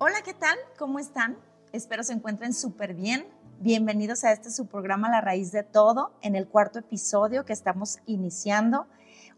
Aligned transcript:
Hola, 0.00 0.22
¿qué 0.24 0.32
tal? 0.32 0.56
¿Cómo 0.78 1.00
están? 1.00 1.36
Espero 1.72 2.04
se 2.04 2.12
encuentren 2.12 2.54
súper 2.54 2.94
bien. 2.94 3.26
Bienvenidos 3.58 4.22
a 4.22 4.30
este 4.30 4.52
su 4.52 4.66
programa 4.66 5.10
La 5.10 5.20
Raíz 5.20 5.50
de 5.50 5.64
Todo, 5.64 6.12
en 6.22 6.36
el 6.36 6.46
cuarto 6.46 6.78
episodio 6.78 7.44
que 7.44 7.52
estamos 7.52 7.98
iniciando. 8.06 8.86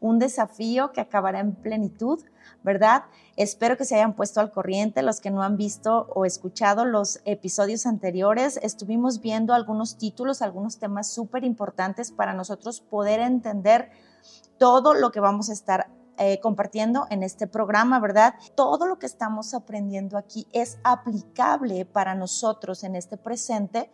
Un 0.01 0.19
desafío 0.19 0.93
que 0.93 1.01
acabará 1.01 1.41
en 1.41 1.55
plenitud, 1.55 2.23
¿verdad? 2.63 3.05
Espero 3.37 3.79
que 3.79 3.87
se 3.87 3.95
hayan 3.95 4.15
puesto 4.15 4.39
al 4.41 4.51
corriente 4.51 5.01
los 5.01 5.23
que 5.23 5.31
no 5.31 5.43
han 5.43 5.57
visto 5.57 6.09
o 6.15 6.27
escuchado 6.27 6.85
los 6.85 7.23
episodios 7.25 7.87
anteriores. 7.87 8.61
Estuvimos 8.63 9.23
viendo 9.23 9.55
algunos 9.55 9.97
títulos, 9.97 10.43
algunos 10.43 10.77
temas 10.79 11.09
súper 11.09 11.43
importantes 11.43 12.13
para 12.13 12.35
nosotros 12.35 12.83
poder 12.83 13.21
entender 13.21 13.91
todo 14.59 14.93
lo 14.93 15.11
que 15.11 15.21
vamos 15.21 15.49
a 15.49 15.55
estar 15.55 15.89
eh, 16.23 16.39
compartiendo 16.41 17.07
en 17.09 17.23
este 17.23 17.47
programa, 17.47 17.99
¿verdad? 17.99 18.35
Todo 18.55 18.87
lo 18.87 18.99
que 18.99 19.07
estamos 19.07 19.55
aprendiendo 19.55 20.19
aquí 20.19 20.47
es 20.53 20.79
aplicable 20.85 21.87
para 21.87 22.15
nosotros 22.15 22.85
en 22.85 22.95
este 22.95 23.17
presente. 23.17 23.91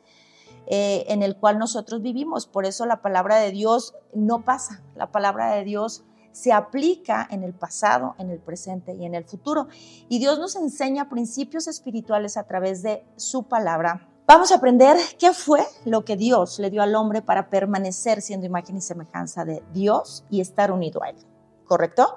Eh, 0.68 1.04
en 1.06 1.22
el 1.22 1.36
cual 1.36 1.60
nosotros 1.60 2.02
vivimos. 2.02 2.48
Por 2.48 2.66
eso 2.66 2.86
la 2.86 3.00
palabra 3.00 3.36
de 3.36 3.52
Dios 3.52 3.94
no 4.12 4.44
pasa. 4.44 4.82
La 4.96 5.12
palabra 5.12 5.54
de 5.54 5.62
Dios 5.62 6.02
se 6.32 6.52
aplica 6.52 7.24
en 7.30 7.44
el 7.44 7.54
pasado, 7.54 8.16
en 8.18 8.30
el 8.30 8.40
presente 8.40 8.92
y 8.94 9.04
en 9.04 9.14
el 9.14 9.24
futuro. 9.24 9.68
Y 10.08 10.18
Dios 10.18 10.40
nos 10.40 10.56
enseña 10.56 11.08
principios 11.08 11.68
espirituales 11.68 12.36
a 12.36 12.48
través 12.48 12.82
de 12.82 13.06
su 13.14 13.44
palabra. 13.44 14.08
Vamos 14.26 14.50
a 14.50 14.56
aprender 14.56 14.96
qué 15.20 15.32
fue 15.32 15.64
lo 15.84 16.04
que 16.04 16.16
Dios 16.16 16.58
le 16.58 16.70
dio 16.70 16.82
al 16.82 16.96
hombre 16.96 17.22
para 17.22 17.48
permanecer 17.48 18.20
siendo 18.20 18.44
imagen 18.44 18.76
y 18.76 18.80
semejanza 18.80 19.44
de 19.44 19.62
Dios 19.72 20.24
y 20.28 20.40
estar 20.40 20.72
unido 20.72 21.00
a 21.04 21.10
Él. 21.10 21.35
¿Correcto? 21.66 22.16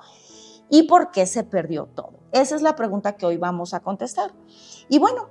¿Y 0.69 0.83
por 0.83 1.11
qué 1.11 1.25
se 1.25 1.43
perdió 1.43 1.87
todo? 1.87 2.13
Esa 2.31 2.55
es 2.55 2.61
la 2.61 2.75
pregunta 2.75 3.13
que 3.13 3.25
hoy 3.25 3.37
vamos 3.37 3.73
a 3.73 3.79
contestar. 3.79 4.31
Y 4.87 4.99
bueno, 4.99 5.29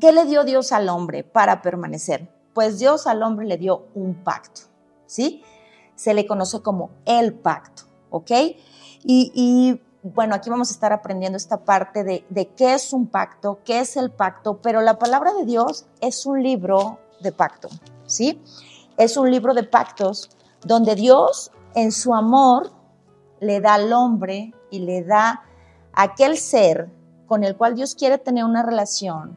¿qué 0.00 0.12
le 0.12 0.24
dio 0.24 0.44
Dios 0.44 0.72
al 0.72 0.88
hombre 0.88 1.22
para 1.22 1.62
permanecer? 1.62 2.28
Pues 2.52 2.78
Dios 2.78 3.06
al 3.06 3.22
hombre 3.22 3.46
le 3.46 3.56
dio 3.56 3.86
un 3.94 4.14
pacto, 4.22 4.62
¿sí? 5.06 5.42
Se 5.94 6.12
le 6.12 6.26
conoce 6.26 6.60
como 6.60 6.90
el 7.04 7.34
pacto, 7.34 7.84
¿ok? 8.10 8.30
Y, 9.04 9.80
bueno, 10.02 10.34
aquí 10.34 10.50
vamos 10.50 10.70
a 10.70 10.74
estar 10.74 10.92
aprendiendo 10.92 11.36
esta 11.36 11.64
parte 11.64 12.02
de, 12.02 12.24
de 12.28 12.48
qué 12.48 12.74
es 12.74 12.92
un 12.92 13.06
pacto, 13.06 13.60
qué 13.64 13.80
es 13.80 13.96
el 13.96 14.10
pacto, 14.10 14.60
pero 14.60 14.80
la 14.80 14.98
palabra 14.98 15.32
de 15.32 15.44
Dios 15.44 15.86
es 16.00 16.26
un 16.26 16.42
libro 16.42 16.98
de 17.20 17.30
pacto, 17.30 17.68
¿sí? 18.04 18.42
Es 18.96 19.16
un 19.16 19.30
libro 19.30 19.54
de 19.54 19.62
pactos 19.62 20.30
donde 20.64 20.96
Dios 20.96 21.52
en 21.74 21.92
su 21.92 22.14
amor 22.14 22.72
le 23.42 23.60
da 23.60 23.74
al 23.74 23.92
hombre 23.92 24.54
y 24.70 24.78
le 24.78 25.02
da 25.02 25.42
a 25.92 26.02
aquel 26.02 26.38
ser 26.38 26.90
con 27.26 27.42
el 27.44 27.56
cual 27.56 27.74
Dios 27.74 27.96
quiere 27.96 28.16
tener 28.18 28.44
una 28.44 28.62
relación, 28.62 29.36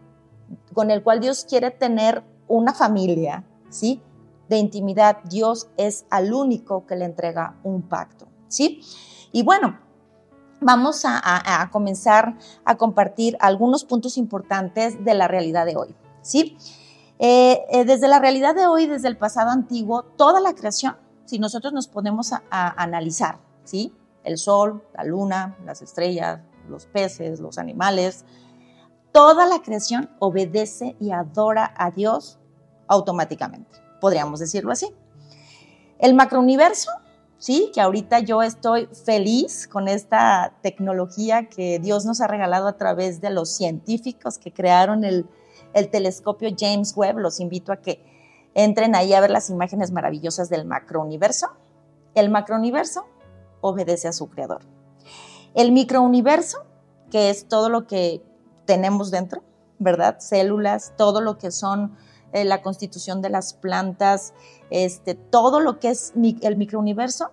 con 0.74 0.92
el 0.92 1.02
cual 1.02 1.20
Dios 1.20 1.46
quiere 1.50 1.72
tener 1.72 2.24
una 2.48 2.74
familia, 2.74 3.44
¿sí? 3.70 4.02
De 4.48 4.58
intimidad, 4.58 5.18
Dios 5.24 5.70
es 5.76 6.06
al 6.12 6.34
único 6.34 6.86
que 6.86 6.96
le 6.96 7.06
entrega 7.06 7.56
un 7.64 7.82
pacto, 7.82 8.28
¿sí? 8.48 8.82
Y 9.32 9.42
bueno, 9.42 9.80
vamos 10.62 11.02
a, 11.06 11.68
comenzar 11.72 12.38
a 12.64 12.76
compartir 12.78 13.38
algunos 13.40 13.86
puntos 13.86 14.18
importantes 14.18 15.04
de 15.04 15.16
la 15.16 15.28
realidad 15.28 15.66
de 15.66 15.78
hoy, 15.78 15.96
¿sí? 16.22 16.58
Eh, 17.18 17.66
eh, 17.72 17.86
desde 17.86 18.08
la 18.08 18.20
realidad 18.20 18.54
de 18.54 18.68
hoy, 18.68 18.86
desde 18.86 19.08
el 19.08 19.18
pasado 19.18 19.50
antiguo, 19.50 20.04
toda 20.04 20.40
la 20.42 20.54
creación, 20.54 20.96
si 21.26 21.40
nosotros 21.40 21.74
nos 21.74 21.88
ponemos 21.88 22.34
a 22.34 22.42
analizar, 22.52 23.40
¿sí? 23.66 23.94
El 24.24 24.38
sol, 24.38 24.84
la 24.96 25.04
luna, 25.04 25.58
las 25.66 25.82
estrellas, 25.82 26.40
los 26.68 26.86
peces, 26.88 27.40
los 27.40 27.58
animales, 27.58 28.26
toda 29.12 29.46
la 29.46 29.62
creación 29.62 30.10
obedece 30.20 30.96
y 31.00 31.12
adora 31.12 31.74
a 31.78 31.92
Dios 31.92 32.40
automáticamente, 32.88 33.80
podríamos 34.02 34.40
decirlo 34.40 34.72
así. 34.72 34.94
El 36.00 36.14
macrouniverso, 36.14 36.92
sí, 37.38 37.72
que 37.74 37.82
ahorita 37.82 38.20
yo 38.20 38.42
estoy 38.44 38.88
feliz 38.88 39.68
con 39.68 39.88
esta 39.88 40.58
tecnología 40.62 41.48
que 41.48 41.80
Dios 41.80 42.06
nos 42.06 42.20
ha 42.20 42.28
regalado 42.28 42.68
a 42.68 42.78
través 42.78 43.22
de 43.22 43.30
los 43.30 43.50
científicos 43.56 44.38
que 44.38 44.52
crearon 44.52 45.06
el, 45.06 45.26
el 45.74 45.90
telescopio 45.90 46.50
James 46.58 46.94
Webb. 46.96 47.20
Los 47.20 47.40
invito 47.40 47.72
a 47.72 47.78
que 47.78 48.04
entren 48.54 48.96
ahí 48.96 49.14
a 49.14 49.22
ver 49.22 49.32
las 49.32 49.50
imágenes 49.50 49.92
maravillosas 49.92 50.50
del 50.50 50.66
macrouniverso. 50.66 51.48
El 52.14 52.30
macrouniverso 52.30 53.06
obedece 53.68 54.08
a 54.08 54.14
su 54.14 54.30
creador. 54.30 54.62
El 55.56 55.72
microuniverso, 55.72 56.66
que 57.10 57.30
es 57.30 57.48
todo 57.48 57.70
lo 57.70 57.88
que 57.88 58.22
tenemos 58.66 59.10
dentro, 59.10 59.44
¿verdad? 59.80 60.20
Células, 60.20 60.94
todo 60.98 61.20
lo 61.22 61.38
que 61.38 61.50
son 61.50 61.96
eh, 62.32 62.46
la 62.46 62.62
constitución 62.62 63.22
de 63.22 63.30
las 63.30 63.54
plantas, 63.54 64.34
este, 64.70 65.16
todo 65.16 65.60
lo 65.60 65.80
que 65.80 65.90
es 65.90 66.14
el 66.16 66.58
microuniverso, 66.58 67.32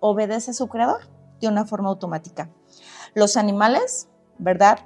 obedece 0.00 0.50
a 0.50 0.54
su 0.54 0.68
creador 0.68 1.02
de 1.40 1.48
una 1.48 1.64
forma 1.64 1.90
automática. 1.90 2.50
Los 3.14 3.36
animales, 3.36 4.08
¿verdad? 4.38 4.80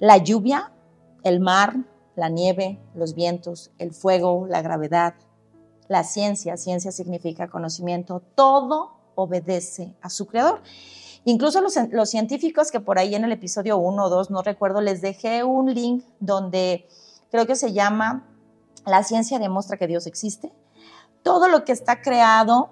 La 0.00 0.16
lluvia, 0.18 0.72
el 1.22 1.40
mar, 1.40 1.76
la 2.16 2.28
nieve, 2.28 2.80
los 2.94 3.14
vientos, 3.14 3.70
el 3.78 3.92
fuego, 3.92 4.46
la 4.48 4.62
gravedad, 4.62 5.14
la 5.88 6.02
ciencia, 6.02 6.56
ciencia 6.56 6.90
significa 6.90 7.48
conocimiento, 7.48 8.22
todo 8.34 8.95
obedece 9.16 9.96
a 10.00 10.08
su 10.08 10.26
creador. 10.26 10.62
Incluso 11.24 11.60
los, 11.60 12.08
científicos 12.08 12.70
que 12.70 12.78
por 12.78 13.00
ahí 13.00 13.16
en 13.16 13.24
el 13.24 13.32
episodio 13.32 13.78
1 13.78 14.04
o 14.04 14.08
2, 14.08 14.30
no 14.30 14.42
recuerdo, 14.42 14.80
les 14.80 15.00
dejé 15.00 15.42
un 15.42 15.74
link 15.74 16.04
donde 16.20 16.86
creo 17.32 17.48
que 17.48 17.56
se 17.56 17.72
llama 17.72 18.28
La 18.84 19.02
ciencia 19.02 19.40
demuestra 19.40 19.76
que 19.76 19.88
Dios 19.88 20.06
existe. 20.06 20.52
Todo 21.24 21.48
lo 21.48 21.64
que 21.64 21.72
está 21.72 22.00
creado 22.00 22.70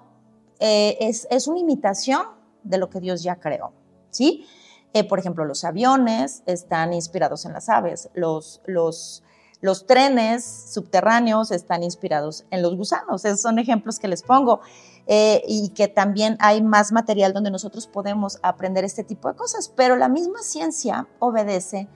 eh, 0.59 0.97
es, 1.01 1.47
una 1.49 1.59
imitación 1.59 2.27
de 2.63 2.77
lo 2.77 2.89
que 2.89 3.01
Dios 3.01 3.23
ya 3.23 3.35
creó, 3.41 3.73
¿sí? 4.09 4.45
Eh, 4.93 5.03
por 5.03 5.19
ejemplo, 5.19 5.43
los 5.43 5.65
aviones 5.65 6.41
están 6.45 6.93
inspirados 6.93 7.43
en 7.43 7.51
las 7.51 7.67
aves, 7.67 8.09
los, 8.13 8.61
los, 8.65 9.21
los 9.65 9.87
trenes 9.87 10.45
subterráneos 10.45 11.49
están 11.49 11.81
inspirados 11.81 12.45
en 12.51 12.61
los 12.61 12.77
gusanos. 12.77 13.25
Esos 13.25 13.41
son 13.41 13.57
ejemplos 13.57 13.97
que 13.97 14.07
les 14.07 14.21
pongo. 14.21 14.61
Eh, 15.07 15.43
y 15.47 15.69
que 15.69 15.87
también 15.87 16.35
hay 16.39 16.63
más 16.63 16.91
material 16.91 17.31
donde 17.31 17.51
nosotros 17.51 17.85
podemos 17.85 18.39
aprender 18.41 18.83
este 18.83 19.03
tipo 19.03 19.27
de 19.27 19.35
cosas. 19.35 19.71
Pero 19.75 19.95
la 19.95 20.07
misma 20.07 20.43
ciencia 20.43 21.07
obedece 21.17 21.87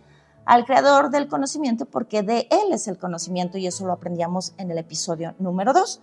al 0.46 0.66
creador 0.66 1.12
del 1.12 1.28
conocimiento 1.28 1.86
porque 1.86 2.24
de 2.24 2.48
él 2.50 2.74
es 2.74 2.88
el 2.88 2.98
conocimiento 2.98 3.60
y 3.60 3.68
eso 3.68 3.86
lo 3.86 3.94
aprendíamos 3.94 4.54
en 4.58 4.72
el 4.72 4.80
episodio 4.80 5.36
número 5.38 5.72
2. 5.72 6.02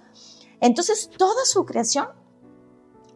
Entonces, 0.61 1.11
toda 1.17 1.45
su 1.45 1.65
creación 1.65 2.09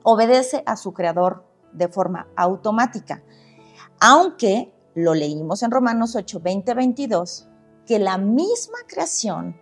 obedece 0.03 0.65
a 0.67 0.77
su 0.77 0.93
creador 0.93 1.45
de 1.73 1.87
forma 1.87 2.27
automática. 2.37 3.23
Aunque 4.01 4.73
lo 4.95 5.15
leímos 5.15 5.63
en 5.63 5.71
Romanos 5.71 6.17
8, 6.17 6.41
20, 6.41 6.75
22, 6.75 7.50
que 7.91 7.99
la 7.99 8.19
misma 8.19 8.79
creación 8.87 9.57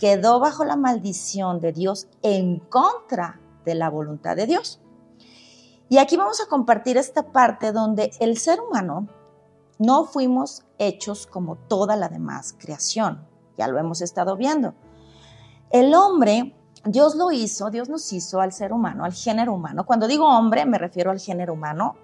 quedó 0.00 0.40
bajo 0.40 0.64
la 0.64 0.74
maldición 0.74 1.60
de 1.60 1.72
Dios 1.72 2.08
en 2.20 2.58
contra 2.58 3.40
de 3.64 3.76
la 3.76 3.88
voluntad 3.88 4.34
de 4.34 4.48
Dios. 4.48 4.80
Y 5.88 5.98
aquí 5.98 6.16
vamos 6.16 6.40
a 6.40 6.48
compartir 6.48 6.96
esta 6.96 7.30
parte 7.30 7.70
donde 7.70 8.10
el 8.18 8.38
ser 8.38 8.60
humano 8.60 9.06
no 9.78 10.04
fuimos 10.04 10.64
hechos 10.78 11.28
como 11.28 11.54
toda 11.54 11.94
la 11.94 12.08
demás 12.08 12.56
creación. 12.58 13.24
Ya 13.56 13.68
lo 13.68 13.78
hemos 13.78 14.00
estado 14.00 14.36
viendo. 14.36 14.74
El 15.70 15.94
hombre, 15.94 16.56
Dios 16.84 17.14
lo 17.14 17.30
hizo, 17.30 17.70
Dios 17.70 17.88
nos 17.88 18.12
hizo 18.12 18.40
al 18.40 18.52
ser 18.52 18.72
humano, 18.72 19.04
al 19.04 19.12
género 19.12 19.54
humano. 19.54 19.86
Cuando 19.86 20.08
digo 20.08 20.26
hombre, 20.26 20.66
me 20.66 20.78
refiero 20.78 21.12
al 21.12 21.20
género 21.20 21.52
humano, 21.52 21.94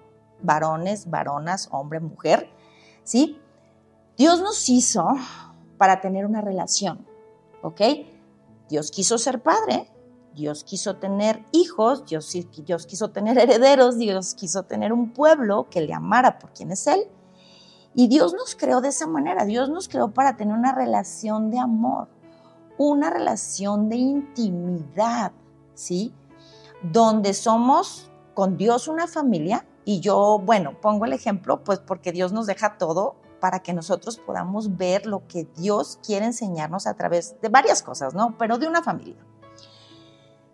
varones, 0.41 1.09
varonas, 1.09 1.67
hombre, 1.73 1.99
mujer, 1.99 2.49
¿sí? 3.03 3.41
Dios 4.17 4.39
nos 4.39 4.69
hizo 4.69 5.09
para 5.77 6.01
tener 6.01 6.25
una 6.25 6.41
relación, 6.41 7.05
¿ok? 7.61 7.81
Dios 8.69 8.91
quiso 8.91 9.17
ser 9.17 9.41
padre, 9.41 9.89
Dios 10.33 10.63
quiso 10.63 10.97
tener 10.97 11.43
hijos, 11.51 12.05
Dios, 12.05 12.85
quiso 12.85 13.09
tener 13.09 13.37
herederos, 13.39 13.97
Dios 13.97 14.35
quiso 14.35 14.63
tener 14.63 14.93
un 14.93 15.11
pueblo 15.11 15.67
que 15.69 15.81
le 15.81 15.93
amara 15.93 16.37
por 16.39 16.51
quien 16.53 16.71
es 16.71 16.87
Él. 16.87 17.01
Y 17.95 18.07
Dios 18.07 18.33
nos 18.33 18.55
creó 18.55 18.79
de 18.79 18.89
esa 18.89 19.07
manera, 19.07 19.45
Dios 19.45 19.69
nos 19.69 19.87
creó 19.87 20.11
para 20.11 20.37
tener 20.37 20.55
una 20.55 20.73
relación 20.73 21.49
de 21.49 21.57
amor, 21.57 22.07
una 22.77 23.09
relación 23.09 23.89
de 23.89 23.95
intimidad, 23.95 25.31
¿sí? 25.73 26.13
Donde 26.83 27.33
somos 27.33 28.11
con 28.35 28.55
Dios 28.55 28.87
una 28.87 29.07
familia 29.07 29.65
y 29.83 29.99
yo, 29.99 30.39
bueno, 30.45 30.79
pongo 30.79 31.05
el 31.05 31.13
ejemplo, 31.13 31.63
pues 31.63 31.79
porque 31.79 32.11
Dios 32.11 32.31
nos 32.31 32.45
deja 32.45 32.77
todo 32.77 33.15
para 33.47 33.63
que 33.63 33.71
nosotros 33.71 34.17
podamos 34.17 34.75
ver 34.75 35.05
lo 35.05 35.25
que 35.25 35.47
Dios 35.55 35.99
quiere 36.05 36.25
enseñarnos 36.25 36.85
a 36.85 36.95
través 36.95 37.39
de 37.41 37.47
varias 37.47 37.81
cosas, 37.81 38.13
¿no? 38.13 38.37
Pero 38.37 38.57
de 38.57 38.67
una 38.67 38.83
familia. 38.83 39.15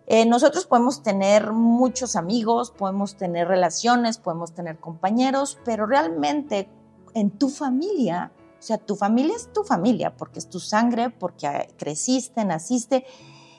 Eh, 0.06 0.26
nosotros 0.26 0.64
podemos 0.64 1.02
tener 1.02 1.52
muchos 1.52 2.14
amigos, 2.14 2.70
podemos 2.70 3.16
tener 3.16 3.48
relaciones, 3.48 4.18
podemos 4.18 4.52
tener 4.52 4.78
compañeros, 4.78 5.58
pero 5.64 5.86
realmente 5.86 6.68
en 7.14 7.30
tu 7.30 7.48
familia 7.48 8.30
sea, 8.64 8.78
tu 8.78 8.94
familia 8.94 9.34
es 9.34 9.52
tu 9.52 9.64
familia, 9.64 10.16
porque 10.16 10.38
es 10.38 10.48
tu 10.48 10.60
sangre, 10.60 11.10
porque 11.10 11.68
creciste, 11.76 12.44
naciste. 12.44 13.04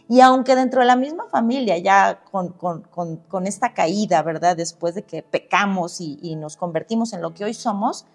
Y 0.07 0.21
aunque 0.21 0.55
dentro 0.55 0.79
de 0.79 0.87
la 0.87 0.95
misma 0.95 1.25
familia, 1.29 1.77
ya 1.77 2.21
con, 2.31 2.53
con, 2.53 2.83
con, 2.83 3.47
esta 3.47 3.73
caída, 3.73 4.21
¿verdad? 4.21 4.55
Después 4.55 4.95
de 4.95 5.03
que 5.03 5.23
pecamos 5.23 5.99
y, 5.99 6.19
y, 6.21 6.35
nos 6.37 6.57
convertimos 6.57 7.13
en 7.13 7.21
lo 7.21 7.33
que 7.33 7.43
hoy 7.43 7.53
somos, 7.53 8.05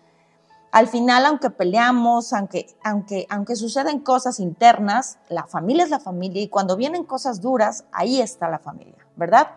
al 0.72 0.86
final, 0.86 1.26
aunque 1.26 1.50
peleamos, 1.50 2.32
aunque, 2.32 2.66
aunque, 2.84 3.26
aunque 3.28 3.56
suceden 3.56 4.00
cosas 4.00 4.38
internas, 4.38 5.18
la 5.28 5.46
familia 5.46 5.84
es 5.84 5.90
la 5.90 5.98
familia 5.98 6.42
y 6.42 6.48
cuando 6.48 6.76
vienen 6.76 7.04
cosas 7.04 7.40
duras, 7.40 7.84
ahí 7.92 8.20
está 8.20 8.48
la 8.48 8.60
familia, 8.60 9.06
¿verdad? 9.16 9.48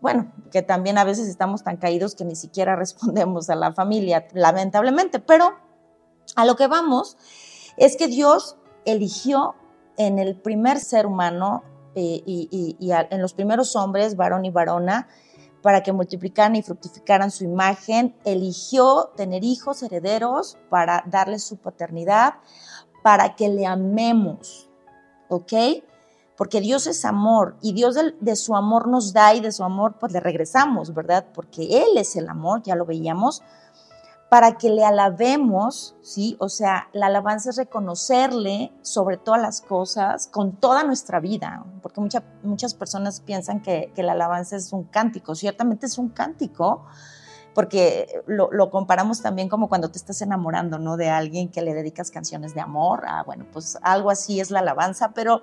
Bueno, 0.00 0.32
que 0.50 0.62
también 0.62 0.98
a 0.98 1.04
veces 1.04 1.28
estamos 1.28 1.62
tan 1.62 1.76
caídos 1.76 2.14
que 2.14 2.24
ni 2.24 2.34
siquiera 2.34 2.76
respondemos 2.76 3.50
a 3.50 3.54
la 3.54 3.72
familia, 3.72 4.26
lamentablemente, 4.32 5.18
pero 5.20 5.52
a 6.34 6.44
lo 6.44 6.56
que 6.56 6.66
vamos 6.66 7.18
es 7.76 7.96
que 7.96 8.06
Dios 8.06 8.56
eligió 8.84 9.54
en 9.96 10.18
el 10.18 10.34
primer 10.36 10.78
ser 10.78 11.06
humano 11.06 11.62
eh, 11.94 12.22
y, 12.24 12.76
en 12.88 13.20
los 13.20 13.34
primeros 13.34 13.76
hombres, 13.76 14.16
varón 14.16 14.46
y 14.46 14.50
varona, 14.50 15.08
para 15.62 15.82
que 15.82 15.92
multiplicaran 15.92 16.56
y 16.56 16.62
fructificaran 16.62 17.30
su 17.30 17.44
imagen, 17.44 18.14
eligió 18.24 19.12
tener 19.16 19.44
hijos 19.44 19.82
herederos 19.82 20.58
para 20.68 21.04
darles 21.06 21.44
su 21.44 21.56
paternidad, 21.56 22.34
para 23.02 23.36
que 23.36 23.48
le 23.48 23.66
amemos, 23.66 24.68
¿ok? 25.28 25.52
Porque 26.36 26.60
Dios 26.60 26.86
es 26.86 27.04
amor 27.04 27.56
y 27.62 27.72
Dios 27.72 27.96
de, 28.20 28.36
su 28.36 28.56
amor 28.56 28.88
nos 28.88 29.12
da 29.12 29.34
y 29.34 29.40
de 29.40 29.52
su 29.52 29.62
amor 29.62 29.96
pues 30.00 30.12
le 30.12 30.20
regresamos, 30.20 30.92
¿verdad? 30.92 31.26
Porque 31.32 31.82
Él 31.82 31.96
es 31.96 32.16
el 32.16 32.28
amor, 32.28 32.62
ya 32.62 32.74
lo 32.74 32.84
veíamos, 32.84 33.42
para 34.32 34.56
que 34.56 34.70
le 34.70 34.82
alabemos, 34.82 35.94
¿sí? 36.00 36.38
O 36.38 36.48
sea, 36.48 36.88
la 36.94 37.08
alabanza 37.08 37.50
es 37.50 37.58
reconocerle 37.58 38.72
sobre 38.80 39.18
todas 39.18 39.38
las 39.38 39.60
cosas, 39.60 40.26
con 40.26 40.52
toda 40.52 40.84
nuestra 40.84 41.20
vida, 41.20 41.66
porque 41.82 42.00
muchas 42.42 42.72
personas 42.72 43.20
piensan 43.20 43.60
que, 43.60 43.92
la 43.94 44.12
alabanza 44.12 44.56
es 44.56 44.72
un 44.72 44.84
cántico, 44.84 45.34
ciertamente 45.34 45.84
es 45.84 45.98
un 45.98 46.08
cántico, 46.08 46.86
porque 47.54 48.22
lo, 48.26 48.70
comparamos 48.70 49.20
también 49.20 49.50
como 49.50 49.68
cuando 49.68 49.90
te 49.90 49.98
estás 49.98 50.22
enamorando, 50.22 50.78
¿no? 50.78 50.96
De 50.96 51.10
alguien 51.10 51.50
que 51.50 51.60
le 51.60 51.74
dedicas 51.74 52.10
canciones 52.10 52.54
de 52.54 52.62
amor, 52.62 53.02
ah, 53.06 53.24
bueno, 53.26 53.44
pues 53.52 53.76
algo 53.82 54.08
así 54.08 54.40
es 54.40 54.50
la 54.50 54.60
alabanza, 54.60 55.10
pero 55.10 55.42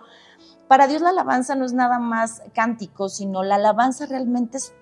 para 0.68 0.88
Dios 0.88 1.04
la 1.04 1.12
alabanza 1.12 1.54
no 1.54 1.64
es 1.64 1.74
nada 1.74 2.00
más 2.00 2.42
cántico, 2.56 3.08
sino 3.08 3.44
la 3.44 3.54
alabanza 3.54 4.08
realmente 4.08 4.58
es 4.58 4.74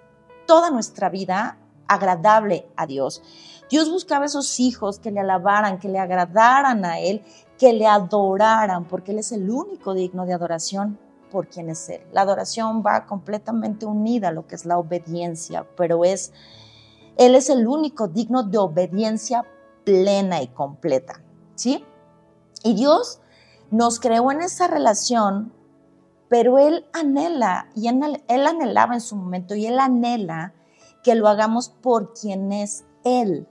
toda 0.45 0.69
nuestra 0.69 1.09
vida 1.09 1.57
agradable 1.89 2.67
a 2.75 2.85
Dios. 2.85 3.21
Dios 3.69 3.91
buscaba 3.91 4.25
esos 4.25 4.59
hijos 4.59 4.99
que 4.99 5.11
le 5.11 5.19
alabaran, 5.19 5.79
que 5.79 5.89
le 5.89 5.99
agradaran 5.99 6.85
a 6.85 6.99
Él, 6.99 7.21
que 7.57 7.73
le 7.73 7.85
adoraran, 7.85 8.85
porque 8.85 9.11
Él 9.11 9.19
es 9.19 9.31
el 9.31 9.49
único 9.49 9.93
digno 9.93 10.25
de 10.25 10.33
adoración 10.33 10.97
por 11.31 11.47
quien 11.47 11.69
es 11.69 11.89
Él. 11.89 12.01
La 12.13 12.21
adoración 12.21 12.81
va 12.85 13.05
completamente 13.05 13.85
unida 13.85 14.29
a 14.29 14.31
lo 14.31 14.47
que 14.47 14.55
es 14.55 14.65
la 14.65 14.77
obediencia, 14.77 15.67
pero 15.75 16.05
es, 16.05 16.31
Él 17.17 17.35
es 17.35 17.49
el 17.49 17.67
único 17.67 18.07
digno 18.07 18.43
de 18.43 18.57
obediencia 18.57 19.45
plena 19.83 20.41
y 20.41 20.47
completa, 20.47 21.21
¿sí? 21.55 21.85
Y 22.63 22.73
Dios 22.73 23.19
nos 23.69 23.99
creó 23.99 24.31
en 24.31 24.41
esa 24.41 24.67
relación, 24.67 25.51
pero 26.29 26.57
Él 26.57 26.85
anhela, 26.93 27.69
y 27.75 27.87
Él 27.89 28.47
anhelaba 28.47 28.93
en 28.93 29.01
su 29.01 29.17
momento, 29.17 29.55
y 29.55 29.65
Él 29.65 29.79
anhela 29.79 30.53
que 31.03 31.15
lo 31.15 31.27
hagamos 31.27 31.69
por 31.69 32.13
quien 32.13 32.53
es 32.53 32.85
Él 33.03 33.47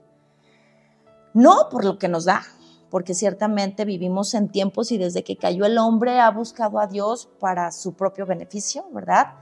no 1.36 1.68
por 1.70 1.84
lo 1.84 1.98
que 1.98 2.08
nos 2.08 2.24
da, 2.24 2.42
porque 2.88 3.12
ciertamente 3.12 3.84
vivimos 3.84 4.32
en 4.32 4.48
tiempos 4.48 4.90
y 4.90 4.96
desde 4.96 5.22
que 5.22 5.36
cayó 5.36 5.66
el 5.66 5.76
hombre 5.76 6.18
ha 6.18 6.30
buscado 6.30 6.78
a 6.78 6.86
Dios 6.86 7.28
para 7.38 7.72
su 7.72 7.92
propio 7.92 8.24
beneficio, 8.24 8.86
¿verdad? 8.90 9.34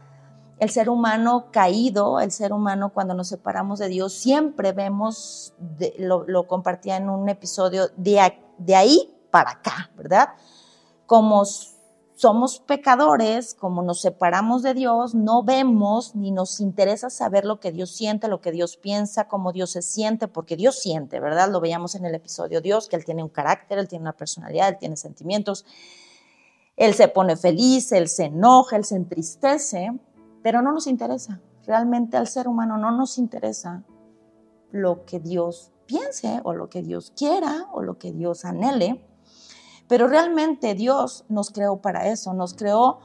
El 0.58 0.70
ser 0.70 0.90
humano 0.90 1.52
caído, 1.52 2.18
el 2.18 2.32
ser 2.32 2.52
humano 2.52 2.90
cuando 2.92 3.14
nos 3.14 3.28
separamos 3.28 3.78
de 3.78 3.86
Dios, 3.86 4.12
siempre 4.12 4.72
vemos, 4.72 5.54
lo, 5.98 6.24
lo, 6.26 6.48
compartía 6.48 6.96
en 6.96 7.08
un 7.08 7.28
episodio, 7.28 7.86
de, 7.96 8.34
de 8.58 8.74
ahí 8.74 9.14
para 9.30 9.52
acá, 9.52 9.92
¿verdad? 9.96 10.30
Como 11.06 11.44
somos 12.14 12.60
pecadores, 12.60 13.54
como 13.54 13.82
nos 13.82 14.00
separamos 14.00 14.62
de 14.62 14.72
Dios, 14.72 15.14
no 15.14 15.42
vemos 15.42 16.14
ni 16.14 16.30
nos 16.30 16.60
interesa 16.60 17.10
saber 17.10 17.44
lo 17.44 17.58
que 17.58 17.72
Dios 17.72 17.90
siente, 17.90 18.28
lo 18.28 18.40
que 18.40 18.52
Dios 18.52 18.76
piensa, 18.76 19.26
cómo 19.26 19.52
Dios 19.52 19.70
se 19.70 19.82
siente, 19.82 20.28
porque 20.28 20.56
Dios 20.56 20.78
siente, 20.78 21.18
¿verdad? 21.18 21.50
Lo 21.50 21.60
veíamos 21.60 21.96
en 21.96 22.04
el 22.04 22.14
episodio 22.14 22.60
Dios, 22.60 22.88
que 22.88 22.96
Él 22.96 23.04
tiene 23.04 23.24
un 23.24 23.30
carácter, 23.30 23.78
Él 23.78 23.88
tiene 23.88 24.02
una 24.02 24.16
personalidad, 24.16 24.68
Él 24.68 24.78
tiene 24.78 24.96
sentimientos, 24.96 25.66
Él 26.76 26.94
se 26.94 27.08
pone 27.08 27.36
feliz, 27.36 27.90
Él 27.90 28.08
se 28.08 28.26
enoja, 28.26 28.76
Él 28.76 28.84
se 28.84 28.94
entristece, 28.94 29.90
pero 30.42 30.62
no 30.62 30.72
nos 30.72 30.86
interesa. 30.86 31.40
Realmente 31.66 32.16
al 32.16 32.28
ser 32.28 32.46
humano 32.46 32.76
no 32.76 32.92
nos 32.92 33.18
interesa 33.18 33.82
lo 34.70 35.04
que 35.04 35.18
Dios 35.18 35.72
piense 35.86 36.40
o 36.44 36.52
lo 36.52 36.68
que 36.68 36.82
Dios 36.82 37.12
quiera 37.16 37.66
o 37.72 37.82
lo 37.82 37.98
que 37.98 38.12
Dios 38.12 38.44
anhele 38.44 39.04
pero 39.94 40.08
realmente 40.08 40.74
Dios 40.74 41.24
nos 41.28 41.52
creó 41.52 41.80
para 41.80 42.08
eso, 42.08 42.34
nos 42.34 42.54
creó 42.54 42.98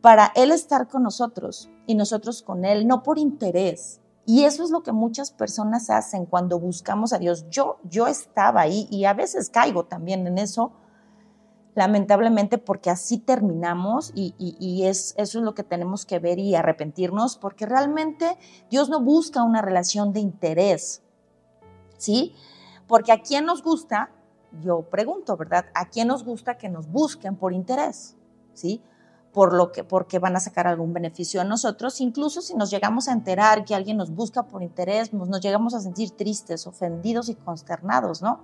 para 0.00 0.32
Él 0.34 0.50
estar 0.50 0.88
con 0.88 1.04
nosotros 1.04 1.70
y 1.86 1.94
nosotros 1.94 2.42
con 2.42 2.64
Él, 2.64 2.88
no 2.88 3.04
por 3.04 3.16
interés. 3.16 4.00
Y 4.24 4.42
eso 4.42 4.64
es 4.64 4.70
lo 4.70 4.82
que 4.82 4.90
muchas 4.90 5.30
personas 5.30 5.88
hacen 5.88 6.26
cuando 6.26 6.58
buscamos 6.58 7.12
a 7.12 7.18
Dios. 7.18 7.48
Yo, 7.48 7.78
yo 7.84 8.08
estaba 8.08 8.62
ahí 8.62 8.88
y 8.90 9.04
a 9.04 9.14
veces 9.14 9.50
caigo 9.50 9.84
también 9.84 10.26
en 10.26 10.38
eso, 10.38 10.72
lamentablemente 11.76 12.58
porque 12.58 12.90
así 12.90 13.18
terminamos 13.18 14.10
y, 14.12 14.34
y, 14.36 14.84
es, 14.86 15.14
eso 15.18 15.38
es 15.38 15.44
lo 15.44 15.54
que 15.54 15.62
tenemos 15.62 16.06
que 16.06 16.18
ver 16.18 16.40
y 16.40 16.56
arrepentirnos, 16.56 17.36
porque 17.36 17.66
realmente 17.66 18.36
Dios 18.68 18.88
no 18.88 19.00
busca 19.00 19.44
una 19.44 19.62
relación 19.62 20.12
de 20.12 20.18
interés, 20.18 21.04
¿sí? 21.98 22.34
Porque 22.88 23.12
a 23.12 23.22
quien 23.22 23.46
nos 23.46 23.62
gusta 23.62 24.10
yo 24.62 24.82
pregunto, 24.82 25.36
¿verdad? 25.36 25.66
¿A 25.74 25.88
quién 25.88 26.08
nos 26.08 26.24
gusta 26.24 26.56
que 26.56 26.68
nos 26.68 26.88
busquen 26.88 27.36
por 27.36 27.52
interés? 27.52 28.16
¿Sí? 28.54 28.82
Por 29.32 29.52
lo 29.52 29.70
que, 29.70 29.84
porque 29.84 30.18
van 30.18 30.34
a 30.36 30.40
sacar 30.40 30.66
algún 30.66 30.92
beneficio 30.92 31.40
a 31.40 31.44
nosotros, 31.44 32.00
incluso 32.00 32.40
si 32.40 32.54
nos 32.54 32.70
llegamos 32.70 33.08
a 33.08 33.12
enterar 33.12 33.64
que 33.64 33.74
alguien 33.74 33.98
nos 33.98 34.10
busca 34.10 34.44
por 34.44 34.62
interés, 34.62 35.12
nos, 35.12 35.40
llegamos 35.40 35.74
a 35.74 35.80
sentir 35.80 36.12
tristes, 36.12 36.66
ofendidos 36.66 37.28
y 37.28 37.34
consternados, 37.34 38.22
¿no? 38.22 38.40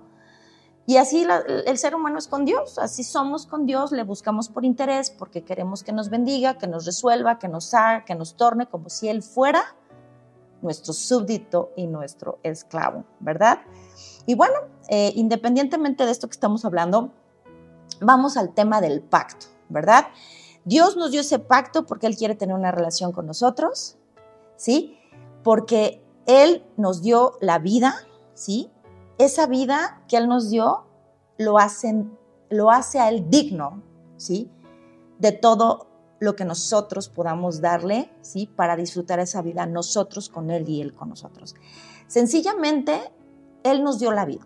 Y 0.85 0.97
así 0.97 1.25
el 1.65 1.77
ser 1.77 1.95
humano 1.95 2.19
es 2.19 2.27
con 2.27 2.43
Dios, 2.43 2.77
así 2.77 3.03
somos 3.03 3.47
con 3.47 3.65
Dios, 3.65 3.93
le 3.93 4.03
buscamos 4.03 4.49
por 4.49 4.65
interés 4.65 5.09
porque 5.09 5.43
queremos 5.43 5.81
que 5.81 5.93
nos 5.93 6.09
bendiga, 6.09 6.57
que 6.57 6.67
nos 6.67 6.85
resuelva, 6.85 7.39
que 7.39 7.47
nos 7.47 7.73
haga, 7.73 8.03
que 8.03 8.15
nos 8.15 8.35
torne 8.35 8.67
como 8.67 8.89
si 8.89 9.07
Él 9.07 9.23
fuera 9.23 9.63
nuestro 10.63 10.93
súbdito 10.93 11.71
y 11.75 11.87
nuestro 11.87 12.39
esclavo, 12.41 13.03
¿verdad? 13.19 13.59
Y 14.25 14.35
bueno, 14.35 14.55
eh, 14.89 15.11
independientemente 15.15 16.05
de 16.05 16.11
esto 16.11 16.27
que 16.27 16.33
estamos 16.33 16.65
hablando, 16.65 17.11
vamos 17.99 18.37
al 18.37 18.53
tema 18.53 18.81
del 18.81 19.01
pacto, 19.01 19.47
¿verdad? 19.69 20.07
Dios 20.65 20.95
nos 20.95 21.11
dio 21.11 21.21
ese 21.21 21.39
pacto 21.39 21.85
porque 21.85 22.07
Él 22.07 22.15
quiere 22.15 22.35
tener 22.35 22.55
una 22.55 22.71
relación 22.71 23.11
con 23.11 23.25
nosotros, 23.25 23.97
¿sí? 24.55 24.97
Porque 25.43 26.01
Él 26.25 26.65
nos 26.77 27.01
dio 27.01 27.33
la 27.41 27.59
vida, 27.59 27.95
¿sí? 28.33 28.69
Esa 29.17 29.45
vida 29.45 30.01
que 30.07 30.17
Él 30.17 30.27
nos 30.27 30.49
dio 30.49 30.85
lo, 31.37 31.57
hacen, 31.57 32.17
lo 32.49 32.71
hace 32.71 32.99
a 32.99 33.09
Él 33.09 33.29
digno, 33.29 33.83
¿sí? 34.15 34.49
De 35.19 35.33
todo 35.33 35.87
lo 36.19 36.35
que 36.37 36.45
nosotros 36.45 37.09
podamos 37.09 37.59
darle, 37.59 38.09
¿sí? 38.21 38.47
Para 38.47 38.77
disfrutar 38.77 39.19
esa 39.19 39.41
vida 39.41 39.65
nosotros 39.65 40.29
con 40.29 40.49
Él 40.49 40.67
y 40.69 40.81
Él 40.81 40.93
con 40.93 41.09
nosotros. 41.09 41.55
Sencillamente, 42.07 43.11
Él 43.63 43.83
nos 43.83 43.99
dio 43.99 44.11
la 44.11 44.25
vida, 44.25 44.45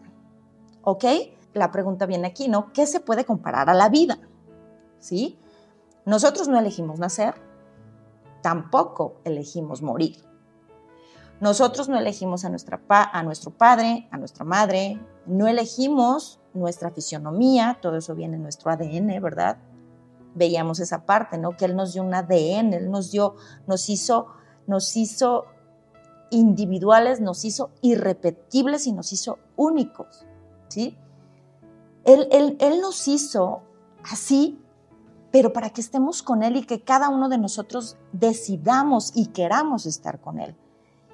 ¿ok? 0.84 1.06
La 1.54 1.72
pregunta 1.72 2.06
viene 2.06 2.28
aquí, 2.28 2.48
¿no? 2.48 2.72
¿Qué 2.74 2.86
se 2.86 3.00
puede 3.00 3.26
comparar 3.26 3.70
a 3.70 3.74
la 3.74 3.90
vida? 3.90 4.18
¿Sí? 5.00 5.40
Nosotros 6.06 6.48
no 6.48 6.58
elegimos 6.58 7.00
nacer, 7.00 7.36
tampoco 8.42 9.22
elegimos 9.24 9.82
morir. 9.82 10.24
Nosotros 11.40 11.88
no 11.90 11.98
elegimos 11.98 12.46
a, 12.46 12.50
nuestra 12.50 12.82
nuestro 13.24 13.52
padre, 13.52 14.08
a 14.12 14.18
nuestra 14.18 14.44
madre, 14.44 15.00
no 15.26 15.48
elegimos 15.48 16.40
nuestra 16.54 16.90
fisionomía, 16.92 17.78
todo 17.82 17.98
eso 17.98 18.16
viene 18.16 18.38
en 18.38 18.44
nuestro 18.44 18.72
ADN, 18.72 19.22
¿verdad? 19.22 19.58
veíamos 20.38 20.80
esa 20.80 21.06
parte, 21.06 21.38
¿no? 21.38 21.58
Que 21.58 21.66
Él 21.66 21.76
nos 21.76 21.94
dio 21.94 22.04
un 22.04 22.14
ADN, 22.14 22.74
Él 22.74 22.92
nos 22.92 23.12
dio, 23.12 23.36
nos 23.66 23.90
hizo, 23.90 24.28
nos 24.68 24.96
hizo 24.96 25.46
individuales, 26.30 27.22
nos 27.22 27.46
hizo 27.46 27.72
irrepetibles 27.82 28.88
y 28.88 28.94
nos 28.94 29.14
hizo 29.14 29.40
únicos, 29.56 30.26
¿sí? 30.68 30.98
Él, 32.04 32.28
él, 32.32 32.82
nos 32.82 33.08
hizo 33.08 33.62
así, 34.10 34.62
pero 35.32 35.52
para 35.52 35.72
que 35.72 35.82
estemos 35.82 36.24
con 36.24 36.42
Él 36.42 36.56
y 36.56 36.66
que 36.66 36.82
cada 36.82 37.10
uno 37.10 37.28
de 37.28 37.38
nosotros 37.38 37.98
decidamos 38.14 39.12
y 39.14 39.28
queramos 39.28 39.86
estar 39.86 40.22
con 40.22 40.40
Él. 40.40 40.56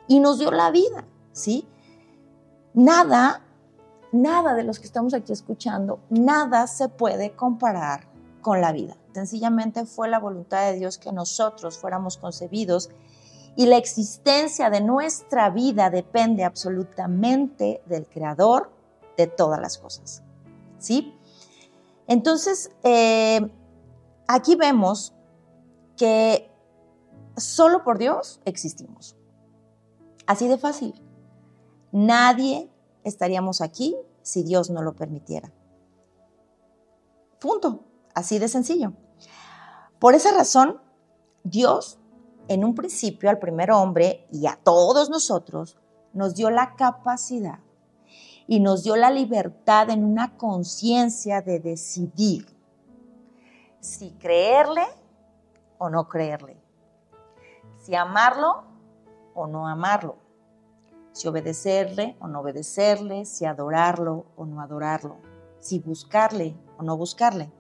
Y 0.08 0.20
nos 0.20 0.38
dio 0.38 0.52
la 0.52 0.70
vida, 0.70 1.08
¿sí? 1.32 1.68
Nada 2.76 3.42
nada 4.14 4.54
de 4.54 4.64
los 4.64 4.80
que 4.80 4.86
estamos 4.86 5.14
aquí 5.14 5.34
escuchando, 5.34 6.00
nada 6.10 6.68
se 6.68 6.88
puede 6.88 7.36
comparar 7.36 8.08
con 8.42 8.62
la 8.62 8.72
vida. 8.72 8.96
Sencillamente 9.14 9.86
fue 9.86 10.08
la 10.08 10.20
voluntad 10.20 10.70
de 10.70 10.78
Dios 10.78 10.98
que 10.98 11.12
nosotros 11.12 11.78
fuéramos 11.78 12.18
concebidos 12.18 12.90
y 13.56 13.68
la 13.68 13.78
existencia 13.78 14.70
de 14.70 14.82
nuestra 14.82 15.50
vida 15.50 15.90
depende 15.90 16.44
absolutamente 16.44 17.82
del 17.86 18.08
creador 18.08 18.72
de 19.18 19.28
todas 19.28 19.60
las 19.60 19.78
cosas. 19.78 20.24
¿Sí? 20.80 21.14
Entonces, 22.08 22.72
eh, 22.84 23.42
aquí 24.28 24.56
vemos 24.56 25.14
que 25.98 26.52
solo 27.38 27.84
por 27.84 27.98
Dios 27.98 28.42
existimos. 28.46 29.16
Así 30.26 30.48
de 30.48 30.58
fácil. 30.58 30.94
Nadie 31.92 32.70
estaríamos 33.04 33.62
aquí 33.62 33.96
si 34.22 34.44
Dios 34.44 34.70
no 34.70 34.82
lo 34.82 34.96
permitiera. 34.96 35.52
Punto. 37.40 37.84
Así 38.16 38.40
de 38.40 38.48
sencillo. 38.48 38.94
Por 40.00 40.16
esa 40.16 40.32
razón, 40.32 40.82
Dios, 41.44 42.00
en 42.48 42.64
un 42.64 42.76
principio 42.76 43.30
al 43.30 43.40
primer 43.40 43.72
hombre 43.72 44.28
y 44.32 44.48
a 44.48 44.60
todos 44.62 45.10
nosotros, 45.10 45.78
nos 46.14 46.36
dio 46.36 46.50
la 46.50 46.76
capacidad 46.76 47.60
y 48.48 48.60
nos 48.60 48.84
dio 48.84 48.96
la 48.96 49.10
libertad 49.10 49.90
en 49.90 50.04
una 50.04 50.38
conciencia 50.38 51.42
de 51.42 51.60
decidir 51.60 52.48
si 53.80 54.12
creerle 54.12 54.84
o 55.78 55.90
no 55.90 56.08
creerle, 56.08 56.58
si 57.82 57.96
amarlo 57.96 58.64
o 59.34 59.48
no 59.48 59.68
amarlo, 59.68 60.18
si 61.12 61.28
obedecerle 61.28 62.16
o 62.20 62.28
no 62.28 62.42
obedecerle, 62.42 63.26
si 63.26 63.46
adorarlo 63.46 64.26
o 64.36 64.46
no 64.46 64.62
adorarlo, 64.62 65.18
si 65.60 65.80
buscarle 65.80 66.56
o 66.78 66.84
no 66.84 66.96
buscarle. 66.98 67.52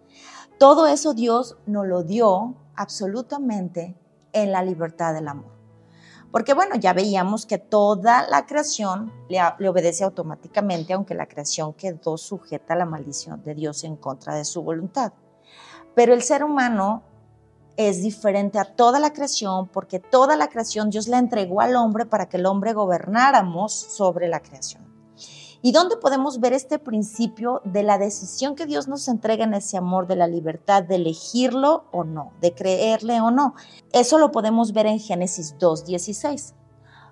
Todo 0.57 0.87
eso 0.87 1.13
Dios 1.13 1.57
nos 1.65 1.87
lo 1.87 2.03
dio 2.03 2.55
absolutamente 2.75 3.97
en 4.33 4.51
la 4.51 4.63
libertad 4.63 5.13
del 5.13 5.27
amor. 5.27 5.53
Porque 6.33 6.55
bueno, 6.55 6.75
ya 6.75 6.93
veíamos 6.93 7.45
que 7.45 7.59
toda 7.59 8.27
la 8.27 8.47
creación 8.47 9.13
le, 9.29 9.69
obedece 9.69 10.03
automáticamente, 10.03 10.93
aunque 10.93 11.13
la 11.13 11.27
creación 11.27 11.73
quedó 11.73 12.17
sujeta 12.17 12.73
a 12.73 12.77
la 12.77 12.87
maldición 12.87 13.43
de 13.43 13.53
Dios 13.53 13.83
en 13.83 13.95
contra 13.95 14.33
de 14.33 14.43
su 14.43 14.63
voluntad. 14.63 15.13
Pero 15.93 16.15
el 16.15 16.23
ser 16.23 16.43
humano 16.43 17.03
es 17.77 18.01
diferente 18.01 18.57
a 18.57 18.65
toda 18.65 18.99
la 18.99 19.13
creación 19.13 19.67
porque 19.67 19.99
toda 19.99 20.35
la 20.35 20.47
creación 20.47 20.89
Dios 20.89 21.07
la 21.07 21.19
entregó 21.19 21.61
al 21.61 21.75
hombre 21.75 22.07
para 22.07 22.27
que 22.27 22.37
el 22.37 22.47
hombre 22.47 22.73
gobernáramos 22.73 23.71
sobre 23.71 24.27
la 24.27 24.39
creación. 24.39 24.82
¿Y 25.65 25.71
dónde 25.71 25.95
podemos 25.95 26.41
ver 26.41 26.51
este 26.51 26.77
principio 26.77 27.61
de 27.63 27.83
la 27.83 27.97
decisión 27.97 28.53
que 28.53 28.65
Dios 28.65 28.89
nos 28.89 29.07
entrega 29.07 29.45
en 29.45 29.53
ese 29.53 29.77
amor 29.77 30.07
de 30.07 30.17
la 30.17 30.27
libertad 30.27 30.83
de 30.83 30.95
elegirlo 30.95 31.85
o 31.93 32.03
no, 32.03 32.33
de 32.41 32.53
creerle 32.53 33.21
o 33.21 33.31
no? 33.31 33.55
Eso 33.93 34.17
lo 34.17 34.33
podemos 34.33 34.73
ver 34.73 34.87
en 34.87 34.99
Génesis 34.99 35.55
2.16, 35.57 36.53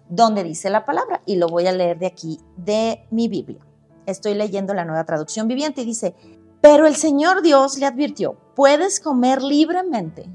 donde 0.09 0.43
dice 0.43 0.69
la 0.69 0.83
palabra, 0.83 1.21
y 1.25 1.37
lo 1.37 1.47
voy 1.47 1.65
a 1.67 1.71
leer 1.71 1.97
de 1.97 2.07
aquí, 2.07 2.41
de 2.57 3.07
mi 3.09 3.29
Biblia. 3.29 3.65
Estoy 4.05 4.33
leyendo 4.33 4.73
la 4.73 4.83
nueva 4.83 5.05
traducción 5.05 5.47
viviente 5.47 5.83
y 5.83 5.85
dice, 5.85 6.13
pero 6.59 6.87
el 6.87 6.97
Señor 6.97 7.43
Dios 7.43 7.77
le 7.77 7.85
advirtió, 7.85 8.35
puedes 8.53 8.99
comer 8.99 9.41
libremente 9.41 10.29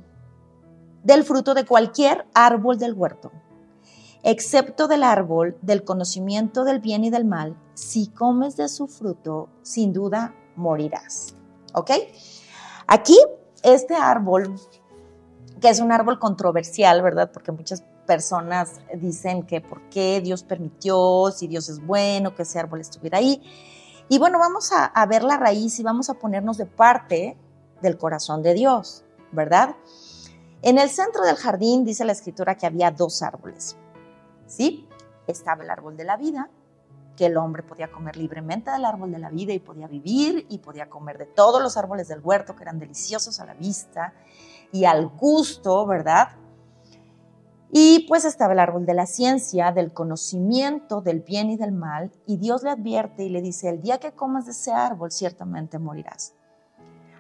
del 1.05 1.23
fruto 1.23 1.53
de 1.53 1.67
cualquier 1.67 2.27
árbol 2.33 2.79
del 2.79 2.95
huerto, 2.95 3.31
excepto 4.27 4.89
del 4.89 5.05
árbol 5.05 5.57
del 5.63 5.85
conocimiento 5.85 6.65
del 6.65 6.81
bien 6.81 7.05
y 7.05 7.11
del 7.11 7.25
mal. 7.25 7.57
Si 7.75 8.09
comes 8.09 8.57
de 8.57 8.69
su 8.69 8.89
fruto, 8.89 9.49
sin 9.63 9.93
duda 9.93 10.35
morirás. 10.57 11.37
¿Ok? 11.75 11.93
Aquí, 12.89 13.17
este 13.63 13.95
árbol, 13.95 14.57
que 15.61 15.69
es 15.69 15.79
un 15.79 15.93
árbol 15.93 16.19
controversial, 16.19 17.03
¿verdad? 17.03 17.31
Porque 17.33 17.53
muchas 17.53 17.85
personas 18.05 18.81
dicen 18.97 19.45
que 19.45 19.61
por 19.61 19.81
qué 19.91 20.21
Dios 20.21 20.43
permitió, 20.43 21.31
si 21.31 21.47
Dios 21.47 21.69
es 21.69 21.87
bueno, 21.87 22.35
que 22.35 22.43
ese 22.43 22.59
árbol 22.59 22.81
estuviera 22.81 23.19
ahí. 23.19 23.41
Y 24.09 24.19
bueno, 24.19 24.41
vamos 24.41 24.73
a, 24.73 24.87
a 24.87 25.07
ver 25.07 25.23
la 25.23 25.37
raíz 25.37 25.79
y 25.79 25.85
vamos 25.85 26.11
a 26.11 26.15
ponernos 26.15 26.59
de 26.59 26.67
parte 26.67 27.37
del 27.81 27.97
corazón 27.97 28.43
de 28.43 28.55
Dios, 28.55 29.05
¿verdad? 29.31 29.77
En 30.63 30.79
el 30.79 30.91
centro 30.91 31.25
del 31.25 31.37
jardín 31.37 31.85
dice 31.85 32.05
la 32.05 32.11
escritura 32.11 32.57
que 32.57 32.67
había 32.67 32.91
dos 32.91 33.23
árboles. 33.23 33.77
¿Sí? 34.47 34.89
Estaba 35.27 35.65
el 35.65 35.71
árbol 35.71 35.97
de 35.97 36.05
la 36.05 36.17
vida, 36.17 36.51
que 37.17 37.27
el 37.27 37.37
hombre 37.37 37.63
podía 37.63 37.91
comer 37.91 38.17
libremente 38.17 38.71
del 38.71 38.85
árbol 38.85 39.11
de 39.11 39.19
la 39.19 39.31
vida 39.31 39.53
y 39.53 39.59
podía 39.59 39.89
vivir 39.89 40.47
y 40.49 40.59
podía 40.59 40.89
comer 40.89 41.19
de 41.19 41.27
todos 41.27 41.63
los 41.63 41.77
árboles 41.77 42.09
del 42.09 42.21
huerto 42.21 42.55
que 42.55 42.63
eran 42.63 42.79
deliciosos 42.79 43.41
a 43.41 43.47
la 43.47 43.55
vista 43.55 44.13
y 44.71 44.85
al 44.85 45.09
gusto, 45.09 45.87
¿verdad? 45.87 46.29
Y 47.73 48.07
pues 48.09 48.25
estaba 48.25 48.53
el 48.53 48.61
árbol 48.61 48.87
de 48.87 48.95
la 48.95 49.07
ciencia, 49.07 49.73
del 49.73 49.93
conocimiento 49.93 51.01
del 51.01 51.21
bien 51.21 51.51
y 51.51 51.57
del 51.57 51.73
mal, 51.73 52.13
y 52.27 52.37
Dios 52.37 52.63
le 52.63 52.71
advierte 52.71 53.25
y 53.25 53.29
le 53.29 53.43
dice, 53.43 53.69
el 53.69 53.83
día 53.83 53.99
que 53.99 54.13
comas 54.13 54.47
de 54.47 54.53
ese 54.53 54.73
árbol 54.73 55.11
ciertamente 55.11 55.79
morirás. 55.79 56.35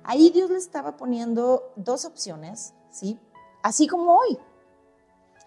Ahí 0.04 0.30
Dios 0.30 0.50
le 0.50 0.58
estaba 0.58 0.96
poniendo 0.96 1.72
dos 1.74 2.04
opciones, 2.04 2.74
¿sí? 2.90 3.18
Así 3.62 3.88
como 3.88 4.16
hoy. 4.16 4.38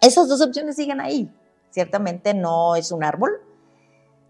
Esas 0.01 0.27
dos 0.27 0.41
opciones 0.41 0.75
siguen 0.75 0.99
ahí. 0.99 1.33
Ciertamente 1.79 2.33
no 2.33 2.75
es 2.75 2.91
un 2.91 3.05
árbol, 3.05 3.39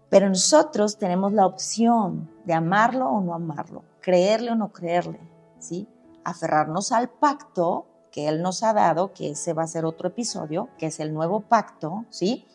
pero 0.08 0.28
nosotros 0.28 0.98
tenemos 0.98 1.32
la 1.32 1.46
opción 1.46 2.30
de 2.44 2.54
amarlo 2.54 3.10
o 3.10 3.20
no 3.20 3.34
amarlo, 3.34 3.82
creerle 4.00 4.52
o 4.52 4.54
no 4.54 4.70
creerle, 4.70 5.18
¿sí? 5.58 5.88
Aferrarnos 6.22 6.92
al 6.92 7.08
pacto 7.08 7.86
que 8.12 8.28
Él 8.28 8.40
nos 8.40 8.62
ha 8.62 8.72
dado, 8.72 9.12
que 9.12 9.30
ese 9.30 9.52
va 9.52 9.64
a 9.64 9.66
ser 9.66 9.84
otro 9.84 10.06
episodio, 10.06 10.68
que 10.78 10.86
es 10.86 11.00
el 11.00 11.12
nuevo 11.12 11.40
pacto, 11.40 12.04
¿sí? 12.08 12.46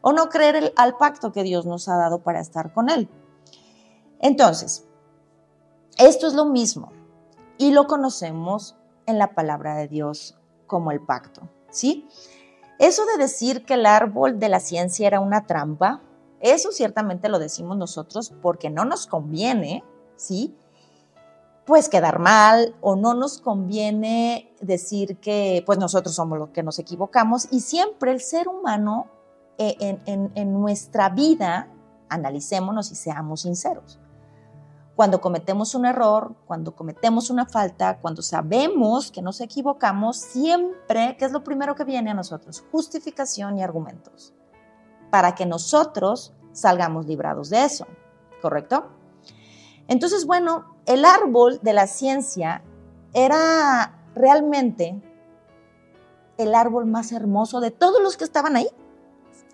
O 0.00 0.12
no 0.12 0.28
creer 0.28 0.72
al 0.74 0.96
pacto 0.96 1.30
que 1.30 1.44
Dios 1.44 1.64
nos 1.64 1.88
ha 1.88 1.96
dado 1.96 2.18
para 2.24 2.40
estar 2.40 2.72
con 2.72 2.90
Él. 2.90 3.08
Entonces, 4.18 4.88
esto 5.98 6.26
es 6.26 6.34
lo 6.34 6.46
mismo 6.46 6.90
y 7.58 7.70
lo 7.70 7.86
conocemos 7.86 8.74
en 9.06 9.18
la 9.18 9.36
palabra 9.36 9.76
de 9.76 9.86
Dios 9.86 10.36
como 10.66 10.90
el 10.90 11.00
pacto, 11.00 11.42
¿sí? 11.70 12.08
Eso 12.80 13.04
de 13.04 13.18
decir 13.18 13.66
que 13.66 13.74
el 13.74 13.84
árbol 13.84 14.38
de 14.38 14.48
la 14.48 14.58
ciencia 14.58 15.06
era 15.06 15.20
una 15.20 15.46
trampa, 15.46 16.00
eso 16.40 16.72
ciertamente 16.72 17.28
lo 17.28 17.38
decimos 17.38 17.76
nosotros 17.76 18.32
porque 18.40 18.70
no 18.70 18.86
nos 18.86 19.06
conviene, 19.06 19.84
¿sí? 20.16 20.56
Pues 21.66 21.90
quedar 21.90 22.18
mal 22.18 22.74
o 22.80 22.96
no 22.96 23.12
nos 23.12 23.38
conviene 23.38 24.50
decir 24.62 25.18
que 25.18 25.62
pues 25.66 25.78
nosotros 25.78 26.14
somos 26.14 26.38
los 26.38 26.48
que 26.48 26.62
nos 26.62 26.78
equivocamos 26.78 27.48
y 27.50 27.60
siempre 27.60 28.12
el 28.12 28.22
ser 28.22 28.48
humano 28.48 29.08
eh, 29.58 29.76
en, 30.06 30.32
en 30.34 30.52
nuestra 30.54 31.10
vida, 31.10 31.68
analicémonos 32.08 32.90
y 32.92 32.94
seamos 32.94 33.42
sinceros 33.42 33.98
cuando 35.00 35.22
cometemos 35.22 35.74
un 35.74 35.86
error, 35.86 36.34
cuando 36.44 36.76
cometemos 36.76 37.30
una 37.30 37.46
falta, 37.46 38.00
cuando 38.02 38.20
sabemos 38.20 39.10
que 39.10 39.22
nos 39.22 39.40
equivocamos, 39.40 40.18
siempre, 40.18 41.16
¿qué 41.18 41.24
es 41.24 41.32
lo 41.32 41.42
primero 41.42 41.74
que 41.74 41.84
viene 41.84 42.10
a 42.10 42.14
nosotros? 42.14 42.62
Justificación 42.70 43.56
y 43.56 43.62
argumentos, 43.62 44.34
para 45.08 45.34
que 45.34 45.46
nosotros 45.46 46.34
salgamos 46.52 47.06
librados 47.06 47.48
de 47.48 47.64
eso, 47.64 47.86
¿correcto? 48.42 48.90
Entonces, 49.88 50.26
bueno, 50.26 50.76
el 50.84 51.06
árbol 51.06 51.60
de 51.62 51.72
la 51.72 51.86
ciencia 51.86 52.62
era 53.14 54.04
realmente 54.14 55.00
el 56.36 56.54
árbol 56.54 56.84
más 56.84 57.10
hermoso 57.10 57.60
de 57.60 57.70
todos 57.70 58.02
los 58.02 58.18
que 58.18 58.24
estaban 58.24 58.54
ahí, 58.54 58.68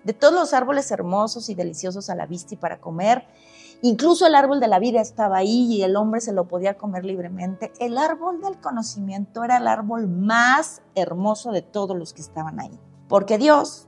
de 0.03 0.11
todos 0.11 0.33
los 0.33 0.53
árboles 0.53 0.91
hermosos 0.91 1.47
y 1.47 1.55
deliciosos 1.55 2.09
a 2.09 2.15
la 2.15 2.25
vista 2.25 2.53
y 2.53 2.57
para 2.57 2.81
comer 2.81 3.25
Incluso 3.83 4.25
el 4.25 4.33
árbol 4.33 4.59
de 4.59 4.67
la 4.67 4.79
vida 4.79 5.01
estaba 5.01 5.37
ahí 5.37 5.71
y 5.71 5.83
el 5.83 5.95
hombre 5.95 6.19
se 6.19 6.33
lo 6.33 6.47
podía 6.47 6.77
comer 6.77 7.05
libremente. 7.05 7.71
El 7.79 7.97
árbol 7.97 8.41
del 8.41 8.59
conocimiento 8.59 9.43
era 9.43 9.57
el 9.57 9.67
árbol 9.67 10.07
más 10.07 10.81
hermoso 10.95 11.51
de 11.51 11.61
todos 11.61 11.95
los 11.95 12.13
que 12.13 12.21
estaban 12.21 12.59
ahí. 12.59 12.79
Porque 13.07 13.37
Dios 13.37 13.87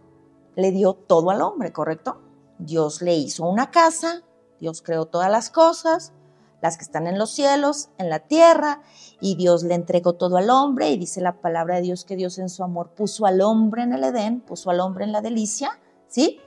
le 0.56 0.72
dio 0.72 0.94
todo 0.94 1.32
al 1.32 1.42
hombre, 1.42 1.74
¿correcto? 1.74 2.22
Dios 2.60 3.02
le 3.02 3.16
hizo 3.16 3.48
una 3.50 3.72
casa, 3.72 4.22
Dios 4.60 4.84
creó 4.84 5.06
todas 5.06 5.32
las 5.32 5.50
cosas, 5.50 6.14
las 6.62 6.78
que 6.78 6.84
están 6.84 7.08
en 7.08 7.18
los 7.18 7.32
cielos, 7.32 7.90
en 7.98 8.10
la 8.10 8.20
tierra, 8.20 8.82
y 9.22 9.36
Dios 9.36 9.64
le 9.64 9.74
entregó 9.74 10.14
todo 10.14 10.38
al 10.38 10.50
hombre, 10.50 10.92
y 10.92 10.98
dice 10.98 11.22
la 11.22 11.42
palabra 11.42 11.76
de 11.76 11.82
Dios 11.82 12.04
que 12.04 12.16
Dios 12.18 12.38
en 12.38 12.50
su 12.50 12.64
amor 12.64 12.90
puso 12.90 13.26
al 13.26 13.42
hombre 13.42 13.84
en 13.84 13.94
el 13.94 14.04
Edén, 14.04 14.42
puso 14.42 14.70
al 14.70 14.82
hombre 14.82 15.06
en 15.06 15.14
la 15.14 15.22
delicia, 15.22 15.80
¿sí? 16.08 16.40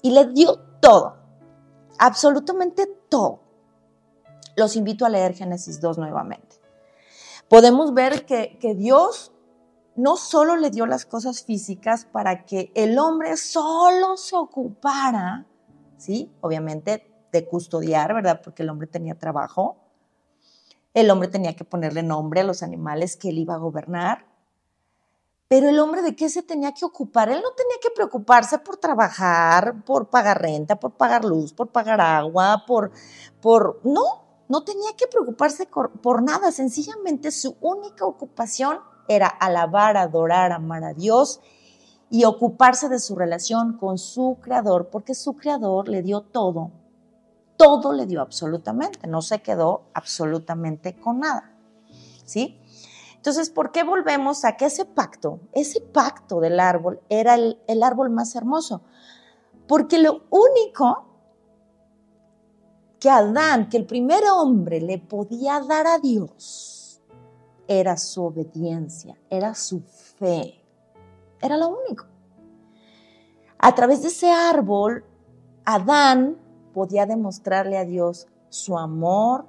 Y 0.00 0.12
le 0.12 0.26
dio 0.28 0.58
todo 0.80 1.17
absolutamente 1.98 2.86
todo. 3.08 3.40
Los 4.56 4.76
invito 4.76 5.04
a 5.04 5.08
leer 5.08 5.34
Génesis 5.34 5.80
2 5.80 5.98
nuevamente. 5.98 6.56
Podemos 7.48 7.94
ver 7.94 8.26
que, 8.26 8.58
Dios 8.76 9.32
no 9.96 10.16
solo 10.16 10.56
le 10.56 10.70
dio 10.70 10.86
las 10.86 11.06
cosas 11.06 11.44
físicas 11.44 12.04
para 12.04 12.44
que 12.44 12.70
el 12.74 12.98
hombre 12.98 13.36
solo 13.36 14.16
se 14.16 14.36
ocupara, 14.36 15.46
¿sí? 15.96 16.30
Obviamente 16.40 17.10
de 17.32 17.46
custodiar, 17.46 18.14
¿verdad? 18.14 18.40
Porque 18.42 18.62
el 18.62 18.70
hombre 18.70 18.86
tenía 18.86 19.18
trabajo. 19.18 19.76
El 20.94 21.10
hombre 21.10 21.28
tenía 21.28 21.56
que 21.56 21.64
ponerle 21.64 22.02
nombre 22.02 22.40
a 22.40 22.44
los 22.44 22.62
animales 22.62 23.16
que 23.16 23.30
él 23.30 23.38
iba 23.38 23.54
a 23.54 23.58
gobernar. 23.58 24.27
Pero 25.48 25.70
el 25.70 25.78
hombre 25.78 26.02
de 26.02 26.14
qué 26.14 26.28
se 26.28 26.42
tenía 26.42 26.72
que 26.72 26.84
ocupar? 26.84 27.30
Él 27.30 27.40
no 27.42 27.52
tenía 27.52 27.76
que 27.82 27.90
preocuparse 27.90 28.58
por 28.58 28.76
trabajar, 28.76 29.82
por 29.84 30.10
pagar 30.10 30.42
renta, 30.42 30.76
por 30.78 30.92
pagar 30.92 31.24
luz, 31.24 31.54
por 31.54 31.68
pagar 31.68 32.02
agua, 32.02 32.64
por, 32.66 32.92
por, 33.40 33.80
no, 33.82 34.02
no 34.48 34.62
tenía 34.62 34.90
que 34.94 35.06
preocuparse 35.06 35.66
por 35.66 36.22
nada. 36.22 36.52
Sencillamente 36.52 37.30
su 37.30 37.56
única 37.62 38.04
ocupación 38.04 38.78
era 39.08 39.26
alabar, 39.26 39.96
adorar, 39.96 40.52
amar 40.52 40.84
a 40.84 40.92
Dios 40.92 41.40
y 42.10 42.24
ocuparse 42.24 42.90
de 42.90 43.00
su 43.00 43.16
relación 43.16 43.78
con 43.78 43.96
su 43.96 44.38
creador, 44.42 44.88
porque 44.90 45.14
su 45.14 45.34
creador 45.34 45.88
le 45.88 46.02
dio 46.02 46.20
todo. 46.20 46.72
Todo 47.56 47.92
le 47.92 48.06
dio 48.06 48.20
absolutamente, 48.20 49.06
no 49.08 49.22
se 49.22 49.40
quedó 49.40 49.82
absolutamente 49.94 50.98
con 51.00 51.20
nada. 51.20 51.54
¿Sí? 52.24 52.60
Entonces, 53.18 53.50
¿por 53.50 53.72
qué 53.72 53.82
volvemos 53.82 54.44
a 54.44 54.56
que 54.56 54.66
ese 54.66 54.84
pacto, 54.84 55.40
ese 55.52 55.80
pacto 55.80 56.38
del 56.38 56.60
árbol 56.60 57.00
era 57.08 57.34
el, 57.34 57.82
árbol 57.82 58.10
más 58.10 58.36
hermoso? 58.36 58.82
Porque 59.66 59.98
lo 59.98 60.22
único 60.30 61.04
que 63.00 63.10
Adán, 63.10 63.68
que 63.68 63.76
el 63.76 63.86
primer 63.86 64.22
hombre 64.32 64.80
le 64.80 64.98
podía 64.98 65.60
dar 65.60 65.88
a 65.88 65.98
Dios, 65.98 67.02
era 67.66 67.96
su 67.96 68.24
obediencia, 68.24 69.18
era 69.28 69.52
su 69.56 69.80
fe. 69.80 70.62
Era 71.42 71.56
lo 71.56 71.70
único. 71.70 72.06
A 73.58 73.74
través 73.74 74.02
de 74.02 74.08
ese 74.08 74.30
árbol, 74.30 75.04
Adán 75.64 76.38
podía 76.72 77.04
demostrarle 77.04 77.78
a 77.78 77.84
Dios 77.84 78.28
su 78.48 78.78
amor, 78.78 79.44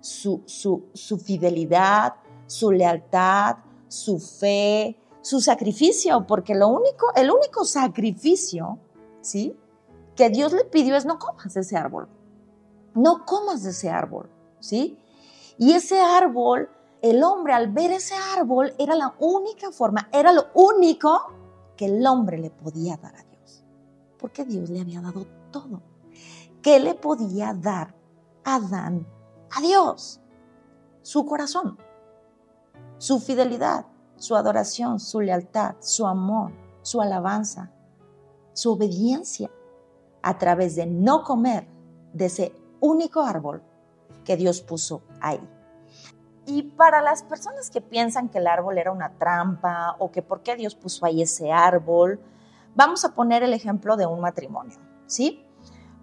su, 0.00 0.42
su, 0.46 0.86
su 0.94 1.18
fidelidad, 1.18 2.14
su 2.46 2.72
lealtad, 2.72 3.56
su 3.88 4.18
fe, 4.18 4.98
su 5.22 5.40
sacrificio, 5.40 6.26
porque 6.26 6.54
lo 6.54 6.68
único, 6.68 7.06
el 7.16 7.30
único 7.30 7.64
sacrificio, 7.64 8.78
¿sí? 9.20 9.56
Que 10.14 10.28
Dios 10.28 10.52
le 10.52 10.64
pidió 10.64 10.96
es 10.96 11.06
no 11.06 11.18
comas 11.18 11.54
de 11.54 11.60
ese 11.60 11.76
árbol. 11.76 12.08
No 12.94 13.24
comas 13.24 13.62
de 13.62 13.70
ese 13.70 13.90
árbol, 13.90 14.30
¿sí? 14.60 14.98
Y 15.58 15.72
ese 15.72 16.00
árbol, 16.00 16.68
el 17.00 17.22
hombre 17.22 17.54
al 17.54 17.72
ver 17.72 17.92
ese 17.92 18.14
árbol 18.36 18.74
era 18.78 18.94
la 18.94 19.14
única 19.18 19.72
forma, 19.72 20.08
era 20.12 20.32
lo 20.32 20.46
único 20.54 21.32
que 21.76 21.86
el 21.86 22.06
hombre 22.06 22.38
le 22.38 22.50
podía 22.50 22.96
dar 22.96 23.16
a 23.16 23.24
Dios. 23.24 23.64
Porque 24.18 24.44
Dios 24.44 24.70
le 24.70 24.80
había 24.80 25.00
dado 25.00 25.26
todo. 25.50 25.82
¿Qué 26.62 26.80
le 26.80 26.94
podía 26.94 27.54
dar 27.54 27.94
Adán 28.44 29.06
a 29.50 29.60
Dios? 29.60 30.20
Su 31.02 31.26
corazón 31.26 31.78
su 32.98 33.20
fidelidad, 33.20 33.86
su 34.16 34.36
adoración, 34.36 35.00
su 35.00 35.20
lealtad, 35.20 35.76
su 35.80 36.06
amor, 36.06 36.52
su 36.82 37.00
alabanza, 37.00 37.70
su 38.52 38.72
obediencia 38.72 39.50
a 40.22 40.38
través 40.38 40.76
de 40.76 40.86
no 40.86 41.22
comer 41.22 41.66
de 42.12 42.26
ese 42.26 42.54
único 42.80 43.22
árbol 43.22 43.62
que 44.24 44.36
Dios 44.36 44.60
puso 44.62 45.02
ahí. 45.20 45.40
Y 46.46 46.62
para 46.62 47.00
las 47.00 47.22
personas 47.22 47.70
que 47.70 47.80
piensan 47.80 48.28
que 48.28 48.38
el 48.38 48.46
árbol 48.46 48.78
era 48.78 48.92
una 48.92 49.12
trampa 49.18 49.96
o 49.98 50.10
que 50.10 50.22
por 50.22 50.42
qué 50.42 50.56
Dios 50.56 50.74
puso 50.74 51.06
ahí 51.06 51.22
ese 51.22 51.50
árbol, 51.52 52.20
vamos 52.74 53.04
a 53.04 53.14
poner 53.14 53.42
el 53.42 53.54
ejemplo 53.54 53.96
de 53.96 54.06
un 54.06 54.20
matrimonio, 54.20 54.78
¿sí? 55.06 55.44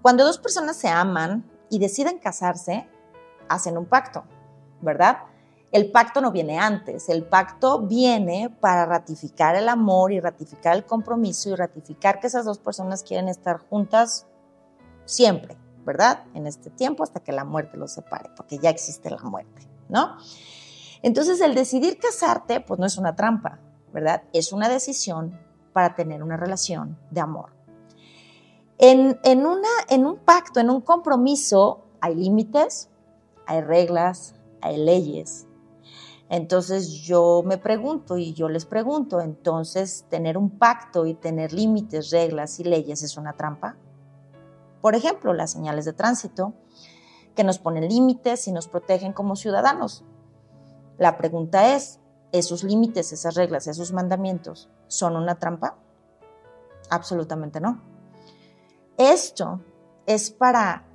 Cuando 0.02 0.26
dos 0.26 0.40
personas 0.40 0.78
se 0.78 0.90
aman 0.90 1.50
y 1.70 1.80
deciden 1.80 2.18
casarse, 2.18 2.90
hacen 3.50 3.78
un 3.78 3.86
pacto, 3.86 4.24
¿verdad? 4.82 5.20
El 5.72 5.90
pacto 5.90 6.20
no 6.20 6.32
viene 6.32 6.60
antes, 6.60 7.08
el 7.08 7.24
pacto 7.24 7.80
viene 7.80 8.50
para 8.50 8.86
ratificar 8.86 9.56
el 9.56 9.70
amor 9.70 10.12
y 10.12 10.20
ratificar 10.20 10.76
el 10.76 10.86
compromiso 10.86 11.50
y 11.50 11.56
ratificar 11.56 12.20
que 12.20 12.28
esas 12.28 12.44
dos 12.44 12.60
personas 12.60 13.04
quieren 13.04 13.30
estar 13.30 13.58
juntas 13.58 14.28
siempre, 15.06 15.58
¿verdad? 15.86 16.26
En 16.34 16.46
este 16.46 16.72
tiempo 16.72 17.04
hasta 17.04 17.22
que 17.22 17.32
la 17.32 17.46
muerte 17.46 17.78
los 17.78 17.94
separe, 17.94 18.30
porque 18.36 18.58
ya 18.58 18.70
existe 18.70 19.10
la 19.10 19.22
muerte, 19.24 19.66
¿no? 19.88 20.18
Entonces 21.04 21.40
el 21.40 21.56
decidir 21.56 21.98
casarte, 22.00 22.60
pues 22.60 22.78
no 22.78 22.86
es 22.86 22.98
una 22.98 23.16
trampa, 23.16 23.60
¿verdad? 23.94 24.24
Es 24.34 24.52
una 24.52 24.68
decisión 24.68 25.40
para 25.72 25.96
tener 25.96 26.22
una 26.22 26.36
relación 26.36 27.00
de 27.12 27.22
amor. 27.22 27.54
En, 28.78 29.20
en, 29.24 29.46
una, 29.46 29.70
en 29.88 30.06
un 30.06 30.18
pacto, 30.18 30.60
en 30.60 30.70
un 30.70 30.82
compromiso, 30.82 31.86
hay 32.02 32.16
límites, 32.16 32.90
hay 33.46 33.62
reglas, 33.62 34.36
hay 34.62 34.78
leyes, 34.78 35.48
entonces 36.32 36.90
yo 36.94 37.44
me 37.46 37.58
pregunto 37.58 38.18
y 38.18 38.34
yo 38.34 38.48
les 38.48 38.64
pregunto, 38.64 39.20
entonces 39.20 40.06
tener 40.10 40.38
un 40.38 40.50
pacto 40.50 41.06
y 41.06 41.14
tener 41.14 41.52
límites, 41.52 42.10
reglas 42.10 42.58
y 42.62 42.64
leyes 42.64 43.04
es 43.04 43.18
una 43.18 43.34
trampa. 43.34 43.76
Por 44.80 44.96
ejemplo, 44.96 45.34
las 45.34 45.52
señales 45.52 45.84
de 45.84 45.92
tránsito 45.92 46.54
que 47.36 47.44
nos 47.44 47.60
ponen 47.60 47.90
límites 47.90 48.48
y 48.48 48.54
nos 48.54 48.70
protegen 48.70 49.12
como 49.12 49.36
ciudadanos. 49.36 50.06
La 50.98 51.18
pregunta 51.18 51.76
es, 51.76 52.00
¿esos 52.32 52.64
límites, 52.64 53.12
esas 53.12 53.36
reglas, 53.36 53.68
esos 53.68 53.92
mandamientos 53.92 54.70
son 54.88 55.18
una 55.18 55.38
trampa? 55.38 55.80
Absolutamente 56.90 57.60
no. 57.60 57.82
Esto 58.98 59.60
es 60.06 60.32
para 60.32 60.86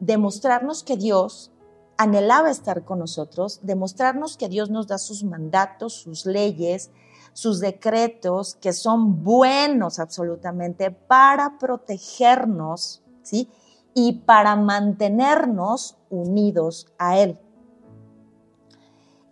demostrarnos 0.00 0.82
que 0.82 0.96
Dios 0.96 1.52
anhelaba 1.96 2.50
estar 2.50 2.84
con 2.84 2.98
nosotros, 2.98 3.60
demostrarnos 3.62 4.36
que 4.36 4.48
Dios 4.48 4.70
nos 4.70 4.86
da 4.86 4.98
sus 4.98 5.24
mandatos, 5.24 5.94
sus 5.94 6.26
leyes, 6.26 6.90
sus 7.32 7.60
decretos, 7.60 8.56
que 8.56 8.72
son 8.72 9.22
buenos 9.24 9.98
absolutamente 9.98 10.90
para 10.90 11.58
protegernos, 11.58 13.02
¿sí? 13.22 13.50
Y 13.94 14.20
para 14.20 14.56
mantenernos 14.56 15.96
unidos 16.10 16.86
a 16.98 17.18
Él. 17.18 17.38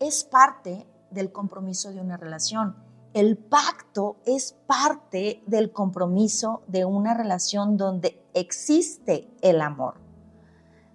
Es 0.01 0.25
parte 0.25 0.87
del 1.11 1.33
compromiso 1.33 1.93
de 1.93 2.01
una 2.01 2.17
relación. 2.17 2.77
El 3.13 3.37
pacto 3.37 4.17
es 4.27 4.57
parte 4.67 5.43
del 5.47 5.71
compromiso 5.71 6.63
de 6.67 6.85
una 6.85 7.15
relación 7.15 7.77
donde 7.77 8.23
existe 8.35 9.31
el 9.41 9.61
amor 9.61 10.04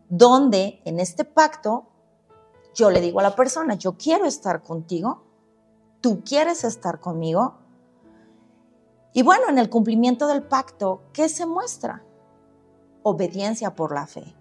donde 0.10 0.82
en 0.86 1.00
este 1.00 1.24
pacto 1.24 1.86
yo 2.74 2.90
le 2.90 3.02
digo 3.02 3.20
a 3.20 3.24
la 3.24 3.36
persona, 3.36 3.76
yo 3.76 3.94
quiero 3.98 4.26
estar 4.26 4.64
contigo, 4.64 5.24
tú 6.02 6.24
quieres 6.24 6.64
estar 6.64 7.00
conmigo. 7.00 7.56
Y 9.14 9.24
bueno, 9.24 9.50
en 9.50 9.58
el 9.58 9.70
cumplimiento 9.70 10.28
del 10.28 10.44
pacto, 10.44 11.02
¿qué 11.14 11.30
se 11.30 11.46
muestra? 11.46 12.04
Obediencia 13.04 13.76
por 13.76 13.94
la 13.94 14.08
fe. 14.08 14.36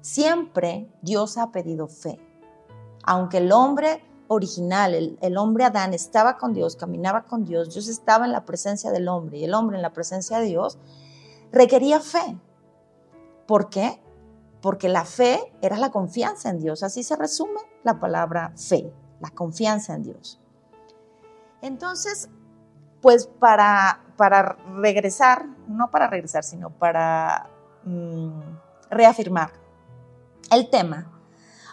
Siempre 0.00 0.90
Dios 1.02 1.36
ha 1.38 1.50
pedido 1.50 1.88
fe. 1.88 2.18
Aunque 3.02 3.38
el 3.38 3.52
hombre 3.52 4.02
original, 4.28 4.94
el, 4.94 5.18
el, 5.20 5.36
hombre 5.36 5.64
Adán, 5.64 5.94
estaba 5.94 6.36
con 6.36 6.52
Dios, 6.52 6.74
caminaba 6.74 7.26
con 7.26 7.44
Dios, 7.44 7.72
Dios 7.72 7.86
estaba 7.88 8.24
en 8.24 8.32
la 8.32 8.44
presencia 8.44 8.90
del 8.90 9.08
hombre 9.08 9.38
y 9.38 9.44
el 9.44 9.54
hombre 9.54 9.76
en 9.76 9.82
la 9.82 9.92
presencia 9.92 10.38
de 10.38 10.46
Dios, 10.46 10.78
requería 11.52 12.00
fe. 12.00 12.38
¿Por 13.46 13.68
qué? 13.68 14.00
Porque 14.66 14.88
la 14.88 15.04
fe 15.04 15.38
era 15.62 15.76
la 15.76 15.92
confianza 15.92 16.50
en 16.50 16.58
Dios. 16.58 16.82
Así 16.82 17.04
se 17.04 17.14
resume 17.14 17.60
la 17.84 18.00
palabra 18.00 18.52
fe, 18.56 18.92
la 19.20 19.30
confianza 19.30 19.94
en 19.94 20.02
Dios. 20.02 20.40
Entonces, 21.62 22.28
pues 23.00 23.28
para, 23.28 24.00
para 24.16 24.56
regresar, 24.74 25.46
no 25.68 25.92
para 25.92 26.08
regresar, 26.08 26.42
sino 26.42 26.70
para 26.70 27.48
mm, 27.84 28.40
reafirmar 28.90 29.52
el 30.50 30.68
tema, 30.68 31.12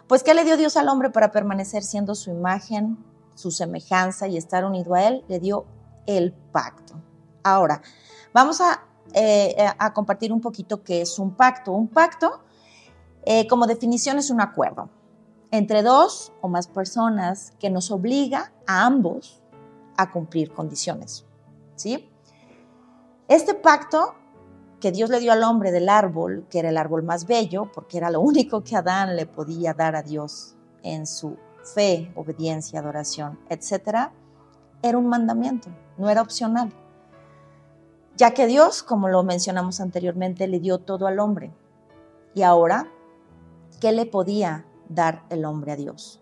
pues 0.08 0.22
¿qué 0.22 0.36
le 0.36 0.46
dio 0.46 0.56
Dios 0.56 0.78
al 0.78 0.88
hombre 0.88 1.10
para 1.10 1.32
permanecer 1.32 1.82
siendo 1.82 2.14
su 2.14 2.30
imagen, 2.30 3.04
su 3.34 3.50
semejanza 3.50 4.28
y 4.28 4.38
estar 4.38 4.66
unido 4.66 4.94
a 4.94 5.06
Él? 5.06 5.26
Le 5.28 5.40
dio 5.40 5.66
el 6.06 6.32
pacto. 6.32 6.94
Ahora, 7.42 7.82
vamos 8.36 8.62
a, 8.62 8.84
eh, 9.16 9.56
a 9.80 9.94
compartir 9.94 10.32
un 10.32 10.42
poquito 10.42 10.84
qué 10.84 11.02
es 11.02 11.18
un 11.18 11.34
pacto. 11.34 11.72
Un 11.72 11.88
pacto 11.88 12.44
eh, 13.26 13.48
como 13.48 13.68
definición 13.68 14.18
es 14.18 14.30
un 14.30 14.42
acuerdo 14.42 14.90
entre 15.52 15.84
dos 15.84 16.32
o 16.42 16.48
más 16.48 16.68
personas 16.68 17.54
que 17.60 17.70
nos 17.70 17.92
obliga 17.92 18.52
a 18.66 18.86
ambos 18.86 19.40
a 19.98 20.12
cumplir 20.12 20.52
condiciones. 20.52 21.26
¿sí? 21.76 22.10
Este 23.28 23.54
pacto 23.54 24.16
que 24.80 24.92
Dios 24.92 25.10
le 25.10 25.20
dio 25.20 25.32
al 25.32 25.44
hombre 25.44 25.72
del 25.72 25.90
árbol, 25.90 26.46
que 26.50 26.60
era 26.60 26.70
el 26.70 26.78
árbol 26.78 27.04
más 27.04 27.28
bello, 27.28 27.72
porque 27.72 27.98
era 27.98 28.10
lo 28.10 28.20
único 28.20 28.64
que 28.64 28.76
Adán 28.76 29.16
le 29.16 29.26
podía 29.26 29.74
dar 29.74 29.96
a 29.96 30.02
Dios 30.02 30.56
en 30.82 31.08
su 31.08 31.38
fe, 31.64 32.12
obediencia, 32.16 32.80
adoración, 32.80 33.40
etc., 33.50 34.10
era 34.82 34.98
un 34.98 35.08
mandamiento, 35.08 35.70
no 35.98 36.10
era 36.10 36.22
opcional. 36.22 36.74
Ya 38.18 38.32
que 38.34 38.46
Dios, 38.46 38.84
como 38.84 39.08
lo 39.08 39.24
mencionamos 39.24 39.80
anteriormente, 39.80 40.48
le 40.48 40.60
dio 40.60 40.80
todo 40.80 41.08
al 41.08 41.20
hombre, 41.20 41.54
Y 42.36 42.42
ahora, 42.42 42.92
¿qué 43.80 43.92
le 43.92 44.06
podía 44.06 44.66
dar 44.90 45.24
el 45.30 45.46
hombre 45.46 45.72
a 45.72 45.76
Dios? 45.76 46.20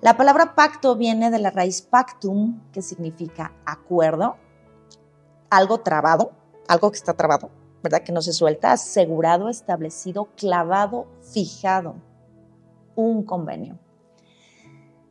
La 0.00 0.16
palabra 0.16 0.54
pacto 0.54 0.94
viene 0.94 1.30
de 1.30 1.38
la 1.38 1.50
raíz 1.50 1.82
pactum, 1.82 2.60
que 2.72 2.82
significa 2.82 3.52
acuerdo, 3.66 4.36
algo 5.50 5.80
trabado, 5.80 6.32
algo 6.68 6.90
que 6.90 6.98
está 6.98 7.14
trabado, 7.14 7.50
¿verdad? 7.82 8.02
Que 8.02 8.12
no 8.12 8.22
se 8.22 8.32
suelta, 8.32 8.72
asegurado, 8.72 9.48
establecido, 9.48 10.28
clavado, 10.36 11.06
fijado, 11.32 11.96
un 12.94 13.24
convenio. 13.24 13.78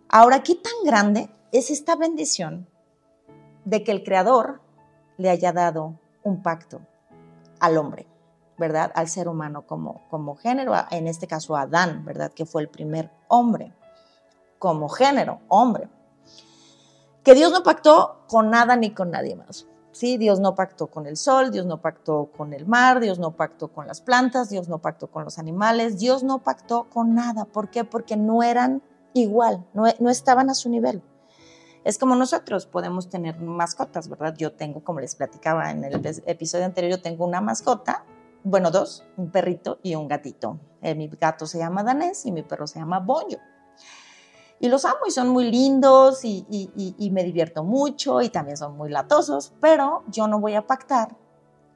Ahora, 0.07 0.41
¿qué 0.41 0.55
tan 0.55 0.85
grande 0.85 1.29
es 1.51 1.69
esta 1.69 1.95
bendición 1.95 2.69
de 3.65 3.83
que 3.83 3.91
el 3.91 4.03
Creador 4.03 4.61
le 5.17 5.29
haya 5.29 5.51
dado 5.51 5.99
un 6.23 6.41
pacto 6.41 6.79
al 7.59 7.77
hombre, 7.77 8.07
¿verdad? 8.57 8.91
Al 8.95 9.07
ser 9.07 9.27
humano 9.27 9.65
como, 9.65 10.07
como 10.09 10.35
género, 10.35 10.73
en 10.91 11.07
este 11.07 11.27
caso 11.27 11.55
Adán, 11.55 12.03
¿verdad? 12.05 12.31
Que 12.33 12.45
fue 12.45 12.61
el 12.61 12.69
primer 12.69 13.11
hombre, 13.27 13.73
como 14.59 14.89
género, 14.89 15.39
hombre. 15.47 15.89
Que 17.23 17.35
Dios 17.35 17.51
no 17.51 17.63
pactó 17.63 18.23
con 18.27 18.49
nada 18.49 18.75
ni 18.75 18.91
con 18.91 19.11
nadie 19.11 19.35
más. 19.35 19.67
Sí, 19.91 20.17
Dios 20.17 20.39
no 20.39 20.53
pactó 20.53 20.87
con 20.87 21.07
el 21.07 21.17
sol, 21.17 21.49
Dios 21.51 21.65
no 21.65 21.81
pactó 21.81 22.29
con 22.37 22.53
el 22.53 22.67
mar, 22.67 22.99
Dios 22.99 23.17
no 23.17 23.31
pactó 23.31 23.69
con 23.69 23.87
las 23.87 23.99
plantas, 23.99 24.49
Dios 24.49 24.69
no 24.69 24.77
pactó 24.77 25.07
con 25.07 25.23
los 25.23 25.39
animales, 25.39 25.97
Dios 25.97 26.23
no 26.23 26.39
pactó 26.43 26.87
con 26.89 27.15
nada. 27.15 27.45
¿Por 27.45 27.69
qué? 27.69 27.83
Porque 27.83 28.15
no 28.15 28.43
eran 28.43 28.83
igual, 29.13 29.65
no, 29.73 29.85
no 29.99 30.09
estaban 30.09 30.49
a 30.49 30.53
su 30.53 30.69
nivel. 30.69 31.01
Es 31.83 31.97
como 31.97 32.15
nosotros 32.15 32.65
podemos 32.65 33.09
tener 33.09 33.39
mascotas, 33.39 34.07
¿verdad? 34.07 34.35
Yo 34.37 34.51
tengo, 34.51 34.83
como 34.83 34.99
les 34.99 35.15
platicaba 35.15 35.71
en 35.71 35.83
el 35.83 36.05
episodio 36.25 36.65
anterior, 36.65 36.97
yo 36.97 37.01
tengo 37.01 37.25
una 37.25 37.41
mascota, 37.41 38.03
bueno, 38.49 38.71
dos, 38.71 39.03
un 39.17 39.31
perrito 39.31 39.79
y 39.83 39.95
un 39.95 40.07
gatito. 40.07 40.59
Eh, 40.81 40.95
mi 40.95 41.07
gato 41.07 41.45
se 41.45 41.57
llama 41.57 41.83
Danés 41.83 42.25
y 42.25 42.31
mi 42.31 42.43
perro 42.43 42.67
se 42.67 42.79
llama 42.79 42.99
Boyo. 42.99 43.39
Y 44.59 44.69
los 44.69 44.85
amo 44.85 44.99
y 45.07 45.11
son 45.11 45.29
muy 45.29 45.51
lindos 45.51 46.25
y, 46.25 46.45
y 46.49 47.11
me 47.11 47.23
divierto 47.23 47.63
mucho 47.63 48.21
y 48.21 48.29
también 48.29 48.57
son 48.57 48.75
muy 48.75 48.89
latosos, 48.89 49.53
pero 49.61 50.03
yo 50.07 50.27
no 50.27 50.39
voy 50.39 50.55
a 50.55 50.65
pactar 50.65 51.15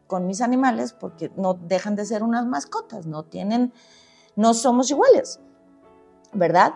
con 0.07 0.25
mis 0.25 0.41
animales 0.41 0.93
porque 0.93 1.31
no 1.36 1.53
dejan 1.53 1.95
de 1.95 2.05
ser 2.05 2.23
unas 2.23 2.47
mascotas, 2.47 3.05
no 3.05 3.21
tienen, 3.21 3.71
no 4.36 4.55
somos 4.55 4.89
iguales, 4.89 5.39
¿verdad? 6.34 6.73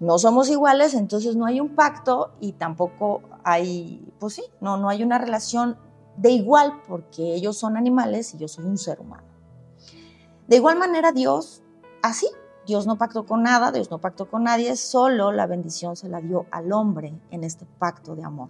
no 0.00 0.18
somos 0.18 0.48
iguales, 0.48 0.94
entonces 0.94 1.36
no 1.36 1.44
hay 1.44 1.60
un 1.60 1.76
pacto 1.76 2.32
y 2.40 2.52
tampoco 2.52 3.20
hay, 3.44 4.12
pues 4.18 4.34
sí, 4.34 4.42
no, 4.60 4.78
no 4.78 4.88
hay 4.88 5.02
una 5.02 5.18
relación 5.18 5.76
de 6.16 6.30
igual 6.30 6.80
porque 6.88 7.34
ellos 7.34 7.58
son 7.58 7.76
animales 7.76 8.34
y 8.34 8.38
yo 8.38 8.48
soy 8.48 8.64
un 8.64 8.78
ser 8.78 8.98
humano. 8.98 9.29
De 10.50 10.56
igual 10.56 10.76
manera 10.76 11.12
Dios, 11.12 11.62
así, 12.02 12.26
Dios 12.66 12.84
no 12.84 12.98
pactó 12.98 13.24
con 13.24 13.44
nada, 13.44 13.70
Dios 13.70 13.88
no 13.88 13.98
pactó 13.98 14.28
con 14.28 14.42
nadie, 14.42 14.74
solo 14.74 15.30
la 15.30 15.46
bendición 15.46 15.94
se 15.94 16.08
la 16.08 16.20
dio 16.20 16.46
al 16.50 16.72
hombre 16.72 17.14
en 17.30 17.44
este 17.44 17.66
pacto 17.78 18.16
de 18.16 18.24
amor. 18.24 18.48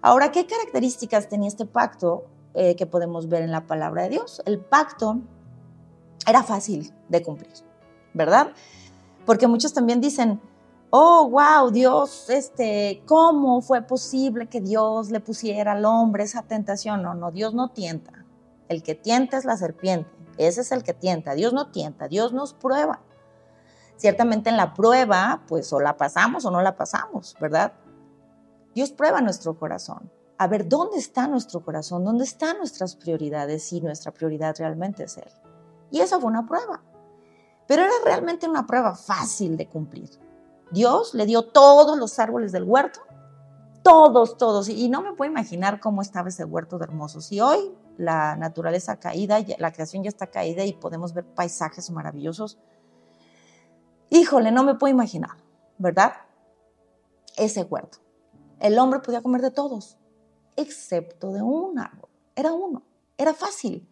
Ahora, 0.00 0.32
¿qué 0.32 0.46
características 0.46 1.28
tenía 1.28 1.46
este 1.46 1.64
pacto 1.64 2.24
eh, 2.54 2.74
que 2.74 2.86
podemos 2.86 3.28
ver 3.28 3.42
en 3.42 3.52
la 3.52 3.68
palabra 3.68 4.02
de 4.02 4.08
Dios? 4.08 4.42
El 4.46 4.58
pacto 4.58 5.20
era 6.26 6.42
fácil 6.42 6.92
de 7.08 7.22
cumplir, 7.22 7.52
¿verdad? 8.14 8.48
Porque 9.24 9.46
muchos 9.46 9.72
también 9.72 10.00
dicen, 10.00 10.40
oh, 10.90 11.28
wow, 11.30 11.70
Dios, 11.70 12.30
este, 12.30 13.00
¿cómo 13.06 13.62
fue 13.62 13.82
posible 13.82 14.48
que 14.48 14.60
Dios 14.60 15.12
le 15.12 15.20
pusiera 15.20 15.70
al 15.70 15.84
hombre 15.84 16.24
esa 16.24 16.42
tentación? 16.42 17.00
No, 17.00 17.14
no, 17.14 17.30
Dios 17.30 17.54
no 17.54 17.68
tienta. 17.68 18.24
El 18.68 18.82
que 18.82 18.96
tienta 18.96 19.38
es 19.38 19.44
la 19.44 19.56
serpiente. 19.56 20.21
Ese 20.46 20.62
es 20.62 20.72
el 20.72 20.82
que 20.82 20.94
tienta. 20.94 21.34
Dios 21.34 21.52
no 21.52 21.70
tienta, 21.70 22.08
Dios 22.08 22.32
nos 22.32 22.54
prueba. 22.54 23.00
Ciertamente 23.96 24.50
en 24.50 24.56
la 24.56 24.74
prueba, 24.74 25.42
pues 25.46 25.72
o 25.72 25.80
la 25.80 25.96
pasamos 25.96 26.44
o 26.44 26.50
no 26.50 26.62
la 26.62 26.76
pasamos, 26.76 27.36
¿verdad? 27.40 27.72
Dios 28.74 28.90
prueba 28.90 29.20
nuestro 29.20 29.58
corazón. 29.58 30.10
A 30.38 30.48
ver, 30.48 30.68
¿dónde 30.68 30.98
está 30.98 31.28
nuestro 31.28 31.64
corazón? 31.64 32.04
¿Dónde 32.04 32.24
están 32.24 32.58
nuestras 32.58 32.96
prioridades? 32.96 33.62
Si 33.62 33.80
nuestra 33.80 34.12
prioridad 34.12 34.56
realmente 34.58 35.04
es 35.04 35.16
Él. 35.18 35.30
Y 35.90 36.00
eso 36.00 36.20
fue 36.20 36.30
una 36.30 36.46
prueba. 36.46 36.82
Pero 37.68 37.82
era 37.82 37.92
realmente 38.04 38.48
una 38.48 38.66
prueba 38.66 38.94
fácil 38.94 39.56
de 39.56 39.68
cumplir. 39.68 40.10
Dios 40.72 41.14
le 41.14 41.26
dio 41.26 41.42
todos 41.42 41.96
los 41.98 42.18
árboles 42.18 42.50
del 42.50 42.64
huerto, 42.64 43.00
todos, 43.82 44.36
todos. 44.36 44.68
Y 44.68 44.88
no 44.88 45.02
me 45.02 45.12
puedo 45.12 45.30
imaginar 45.30 45.80
cómo 45.80 46.02
estaba 46.02 46.28
ese 46.28 46.44
huerto 46.44 46.78
de 46.78 46.84
hermoso. 46.84 47.20
Si 47.20 47.40
hoy 47.40 47.72
la 47.96 48.36
naturaleza 48.36 48.98
caída, 48.98 49.38
la 49.58 49.72
creación 49.72 50.02
ya 50.02 50.08
está 50.08 50.28
caída 50.28 50.64
y 50.64 50.72
podemos 50.72 51.14
ver 51.14 51.24
paisajes 51.24 51.90
maravillosos, 51.90 52.58
híjole, 54.10 54.50
no 54.52 54.64
me 54.64 54.74
puedo 54.74 54.92
imaginar, 54.92 55.36
¿verdad? 55.78 56.12
Ese 57.36 57.62
huerto. 57.62 57.98
El 58.60 58.78
hombre 58.78 59.00
podía 59.00 59.22
comer 59.22 59.42
de 59.42 59.50
todos, 59.50 59.98
excepto 60.56 61.32
de 61.32 61.42
un 61.42 61.78
árbol. 61.78 62.08
Era 62.34 62.52
uno, 62.52 62.82
era 63.16 63.34
fácil 63.34 63.88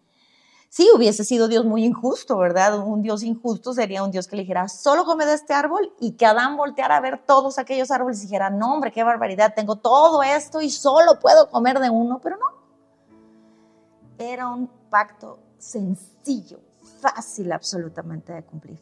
sí 0.70 0.88
hubiese 0.94 1.24
sido 1.24 1.48
Dios 1.48 1.66
muy 1.66 1.84
injusto, 1.84 2.38
¿verdad? 2.38 2.78
Un 2.78 3.02
Dios 3.02 3.22
injusto 3.22 3.74
sería 3.74 4.02
un 4.02 4.10
Dios 4.10 4.26
que 4.26 4.36
le 4.36 4.42
dijera, 4.42 4.68
solo 4.68 5.04
come 5.04 5.26
de 5.26 5.34
este 5.34 5.52
árbol 5.52 5.92
y 6.00 6.12
que 6.12 6.24
Adán 6.24 6.56
volteara 6.56 6.96
a 6.96 7.00
ver 7.00 7.22
todos 7.26 7.58
aquellos 7.58 7.90
árboles 7.90 8.20
y 8.20 8.22
dijera, 8.22 8.48
no, 8.48 8.72
hombre, 8.72 8.92
qué 8.92 9.02
barbaridad, 9.02 9.52
tengo 9.54 9.76
todo 9.76 10.22
esto 10.22 10.62
y 10.62 10.70
solo 10.70 11.18
puedo 11.20 11.50
comer 11.50 11.80
de 11.80 11.90
uno, 11.90 12.20
pero 12.22 12.36
no. 12.36 12.59
Era 14.20 14.48
un 14.48 14.68
pacto 14.88 15.40
sencillo, 15.58 16.60
fácil 17.00 17.50
absolutamente 17.50 18.32
de 18.32 18.44
cumplir. 18.44 18.80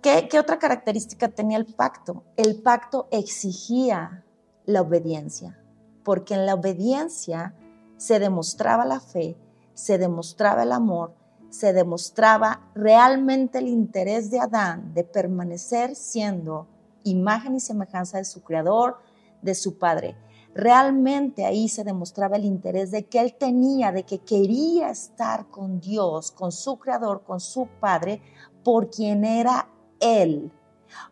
¿Qué, 0.00 0.28
¿Qué 0.28 0.38
otra 0.38 0.60
característica 0.60 1.28
tenía 1.28 1.58
el 1.58 1.66
pacto? 1.66 2.22
El 2.36 2.62
pacto 2.62 3.08
exigía 3.10 4.24
la 4.64 4.82
obediencia, 4.82 5.58
porque 6.04 6.34
en 6.34 6.46
la 6.46 6.54
obediencia 6.54 7.56
se 7.96 8.20
demostraba 8.20 8.84
la 8.84 9.00
fe 9.00 9.36
se 9.76 9.98
demostraba 9.98 10.62
el 10.62 10.72
amor, 10.72 11.14
se 11.50 11.74
demostraba 11.74 12.62
realmente 12.74 13.58
el 13.58 13.68
interés 13.68 14.30
de 14.30 14.40
Adán 14.40 14.94
de 14.94 15.04
permanecer 15.04 15.94
siendo 15.94 16.66
imagen 17.04 17.54
y 17.54 17.60
semejanza 17.60 18.16
de 18.16 18.24
su 18.24 18.42
creador, 18.42 18.96
de 19.42 19.54
su 19.54 19.78
padre. 19.78 20.16
Realmente 20.56 21.44
ahí 21.44 21.68
se 21.68 21.84
demostraba 21.84 22.36
el 22.38 22.46
interés 22.46 22.90
de 22.90 23.04
que 23.04 23.20
él 23.20 23.34
tenía, 23.38 23.92
de 23.92 24.04
que 24.04 24.20
quería 24.20 24.88
estar 24.88 25.50
con 25.50 25.80
Dios, 25.80 26.30
con 26.30 26.50
su 26.50 26.78
creador, 26.78 27.24
con 27.24 27.40
su 27.40 27.68
padre, 27.78 28.22
por 28.64 28.88
quien 28.88 29.26
era 29.26 29.68
él, 30.00 30.50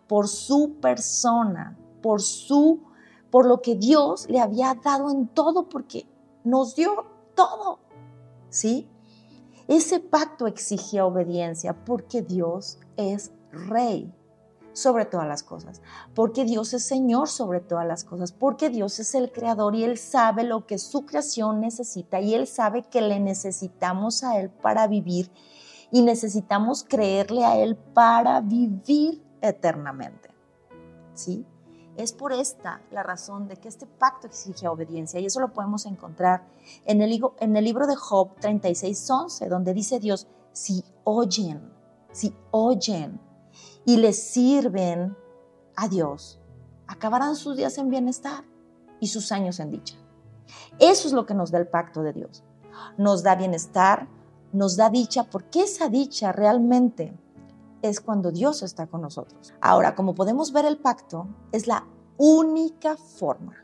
por 0.09 0.29
su 0.29 0.77
persona, 0.81 1.79
por 2.01 2.23
su 2.23 2.81
por 3.31 3.45
lo 3.45 3.61
que 3.61 3.75
Dios 3.75 4.27
le 4.31 4.41
había 4.41 4.75
dado 4.83 5.11
en 5.11 5.29
todo 5.29 5.69
porque 5.69 6.07
nos 6.45 6.75
dio 6.75 7.05
todo. 7.35 7.81
¿sí? 8.49 8.89
Ese 9.69 10.01
pacto 10.01 10.47
exigía 10.47 11.05
obediencia 11.05 11.85
porque 11.85 12.23
Dios 12.23 12.79
es 12.97 13.31
rey 13.51 14.11
sobre 14.75 15.07
todas 15.07 15.27
las 15.27 15.43
cosas, 15.43 15.81
porque 16.15 16.45
Dios 16.45 16.75
es 16.75 16.85
Señor 16.85 17.29
sobre 17.29 17.61
todas 17.61 17.87
las 17.87 18.05
cosas, 18.05 18.33
porque 18.33 18.69
Dios 18.69 18.99
es 18.99 19.15
el 19.15 19.33
creador 19.33 19.75
y 19.75 19.85
Él 19.85 19.97
sabe 19.97 20.43
lo 20.43 20.67
que 20.67 20.79
su 20.79 21.07
creación 21.07 21.61
necesita 21.61 22.21
y 22.21 22.35
Él 22.35 22.47
sabe 22.47 22.83
que 22.83 23.01
le 23.01 23.21
necesitamos 23.21 24.23
a 24.25 24.39
Él 24.39 24.51
para 24.51 24.87
vivir 24.87 25.31
y 25.91 26.03
necesitamos 26.03 26.85
creerle 26.87 27.45
a 27.45 27.57
Él 27.57 27.77
para 27.77 28.41
vivir 28.41 29.25
eternamente. 29.41 30.31
¿Sí? 31.15 31.47
Es 31.97 32.13
por 32.13 32.33
esta 32.33 32.83
la 32.91 33.05
razón 33.05 33.47
de 33.47 33.57
que 33.57 33.69
este 33.69 33.87
pacto 33.87 34.27
exige 34.27 34.67
obediencia 34.67 35.21
y 35.21 35.27
eso 35.27 35.39
lo 35.39 35.53
podemos 35.53 35.87
encontrar 35.87 36.45
en 36.85 37.01
el, 37.01 37.23
en 37.39 37.57
el 37.57 37.65
libro 37.65 37.87
de 37.87 37.95
Job 37.95 38.35
36.11, 38.41 39.47
donde 39.47 39.73
dice 39.73 40.01
Dios, 40.01 40.27
si 40.53 40.85
oyen, 41.05 41.73
si 42.11 42.35
oyen 42.51 43.21
y 43.85 43.99
le 43.99 44.13
sirven 44.13 45.17
a 45.77 45.89
Dios, 45.89 46.41
acabarán 46.87 47.37
sus 47.37 47.57
días 47.57 47.79
en 47.79 47.91
bienestar 47.91 48.45
y 49.01 49.09
sus 49.09 49.33
años 49.33 49.61
en 49.61 49.71
dicha. 49.71 49.97
Eso 50.79 51.09
es 51.09 51.15
lo 51.15 51.27
que 51.27 51.35
nos 51.35 51.51
da 51.51 51.59
el 51.59 51.69
pacto 51.69 52.03
de 52.03 52.13
Dios. 52.13 52.43
Nos 52.97 53.23
da 53.23 53.35
bienestar, 53.35 54.09
nos 54.53 54.77
da 54.77 54.91
dicha, 54.91 55.25
porque 55.25 55.63
esa 55.63 55.89
dicha 55.89 56.33
realmente 56.33 57.17
es 57.83 58.01
cuando 58.01 58.31
Dios 58.31 58.63
está 58.63 58.87
con 58.87 59.03
nosotros. 59.03 59.53
Ahora, 59.61 59.95
como 59.95 60.15
podemos 60.15 60.53
ver, 60.53 60.65
el 60.65 60.79
pacto 60.79 61.29
es 61.53 61.67
la 61.67 61.87
única 62.17 62.97
forma 62.97 63.55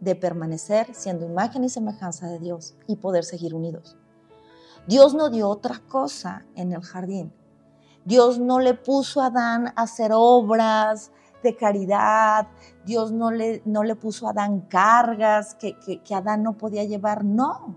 de 0.00 0.14
permanecer 0.14 0.94
siendo 0.94 1.24
imagen 1.24 1.64
y 1.64 1.68
semejanza 1.68 2.28
de 2.28 2.38
Dios 2.38 2.76
y 2.86 2.96
poder 2.96 3.24
seguir 3.24 3.54
unidos. 3.54 3.96
Dios 4.86 5.14
no 5.14 5.30
dio 5.30 5.48
otra 5.48 5.80
cosa 5.88 6.44
en 6.54 6.72
el 6.72 6.82
jardín. 6.82 7.32
Dios 8.04 8.38
no 8.38 8.60
le 8.60 8.74
puso 8.74 9.20
a 9.20 9.26
Adán 9.26 9.68
a 9.68 9.82
hacer 9.82 10.12
obras 10.14 11.10
de 11.42 11.56
caridad. 11.56 12.48
Dios 12.84 13.12
no 13.12 13.30
le, 13.30 13.62
no 13.64 13.82
le 13.82 13.96
puso 13.96 14.26
a 14.26 14.30
Adán 14.30 14.62
cargas 14.62 15.54
que, 15.54 15.78
que, 15.78 16.14
Adán 16.14 16.42
no 16.42 16.56
podía 16.58 16.84
llevar. 16.84 17.24
No. 17.24 17.76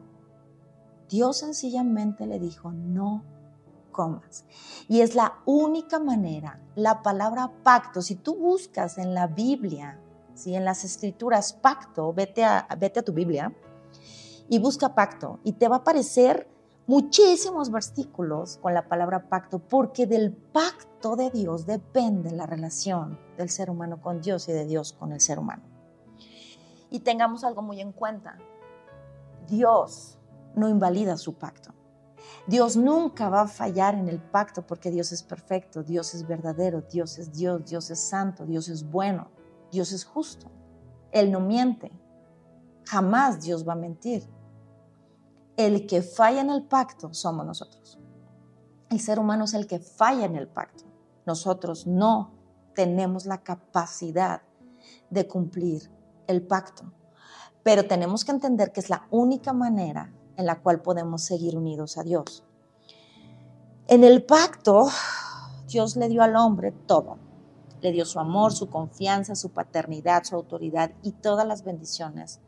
Dios 1.09 1.37
sencillamente 1.37 2.25
le 2.25 2.39
dijo, 2.39 2.71
no 2.71 3.23
comas. 3.91 4.45
Y 4.87 5.01
es 5.01 5.15
la 5.15 5.39
única 5.45 5.99
manera, 5.99 6.61
la 6.75 7.01
palabra 7.01 7.51
pacto, 7.63 8.01
si 8.01 8.15
tú 8.15 8.35
buscas 8.35 8.97
en 8.97 9.13
la 9.13 9.27
Biblia, 9.27 9.99
¿sí? 10.35 10.53
en 10.53 10.65
las 10.65 10.83
escrituras 10.83 11.53
pacto, 11.53 12.13
vete 12.13 12.43
a, 12.43 12.67
vete 12.77 12.99
a 12.99 13.03
tu 13.03 13.13
Biblia 13.13 13.53
y 14.49 14.59
busca 14.59 14.93
pacto 14.93 15.39
y 15.43 15.53
te 15.53 15.67
va 15.67 15.77
a 15.77 15.79
aparecer 15.79 16.47
muchísimos 16.87 17.69
versículos 17.69 18.57
con 18.57 18.73
la 18.73 18.87
palabra 18.87 19.29
pacto, 19.29 19.59
porque 19.59 20.07
del 20.07 20.31
pacto 20.31 21.15
de 21.15 21.29
Dios 21.29 21.65
depende 21.65 22.31
la 22.31 22.45
relación 22.45 23.19
del 23.37 23.49
ser 23.49 23.69
humano 23.69 24.01
con 24.01 24.21
Dios 24.21 24.47
y 24.49 24.53
de 24.53 24.65
Dios 24.65 24.93
con 24.93 25.11
el 25.11 25.21
ser 25.21 25.37
humano. 25.37 25.63
Y 26.89 27.01
tengamos 27.01 27.43
algo 27.43 27.61
muy 27.61 27.81
en 27.81 27.91
cuenta, 27.91 28.37
Dios 29.47 30.17
no 30.55 30.69
invalida 30.69 31.17
su 31.17 31.33
pacto. 31.35 31.73
Dios 32.47 32.77
nunca 32.77 33.29
va 33.29 33.41
a 33.41 33.47
fallar 33.47 33.95
en 33.95 34.07
el 34.07 34.19
pacto 34.19 34.65
porque 34.65 34.89
Dios 34.89 35.11
es 35.11 35.21
perfecto, 35.21 35.83
Dios 35.83 36.13
es 36.13 36.25
verdadero, 36.25 36.81
Dios 36.81 37.19
es 37.19 37.33
Dios, 37.33 37.65
Dios 37.65 37.89
es 37.89 37.99
santo, 37.99 38.45
Dios 38.45 38.69
es 38.69 38.89
bueno, 38.89 39.29
Dios 39.71 39.91
es 39.91 40.05
justo. 40.05 40.49
Él 41.11 41.31
no 41.31 41.41
miente. 41.41 41.91
Jamás 42.85 43.41
Dios 43.41 43.67
va 43.67 43.73
a 43.73 43.77
mentir. 43.77 44.23
El 45.57 45.87
que 45.87 46.03
falla 46.03 46.41
en 46.41 46.51
el 46.51 46.63
pacto 46.63 47.13
somos 47.15 47.43
nosotros. 47.43 47.99
El 48.91 48.99
ser 48.99 49.19
humano 49.19 49.45
es 49.45 49.55
el 49.55 49.65
que 49.65 49.79
falla 49.79 50.25
en 50.25 50.35
el 50.35 50.47
pacto. 50.47 50.83
Nosotros 51.25 51.87
no 51.87 52.31
tenemos 52.75 53.25
la 53.25 53.39
capacidad 53.39 54.43
de 55.09 55.27
cumplir 55.27 55.91
el 56.27 56.45
pacto. 56.45 56.93
Pero 57.63 57.87
tenemos 57.87 58.23
que 58.23 58.31
entender 58.31 58.71
que 58.71 58.81
es 58.81 58.91
la 58.91 59.07
única 59.09 59.51
manera 59.51 60.13
en 60.35 60.45
la 60.45 60.61
cual 60.61 60.81
podemos 60.81 61.23
seguir 61.23 61.57
unidos 61.57 61.97
a 61.97 62.03
Dios. 62.03 62.43
En 63.87 64.03
el 64.03 64.23
pacto, 64.23 64.87
Dios 65.67 65.95
le 65.95 66.07
dio 66.07 66.21
al 66.21 66.35
hombre 66.35 66.71
todo. 66.71 67.17
Le 67.81 67.91
dio 67.91 68.05
su 68.05 68.19
amor, 68.19 68.53
su 68.53 68.69
confianza, 68.69 69.35
su 69.35 69.49
paternidad, 69.49 70.23
su 70.23 70.35
autoridad 70.35 70.91
y 71.01 71.13
todas 71.13 71.47
las 71.47 71.63
bendiciones, 71.63 72.41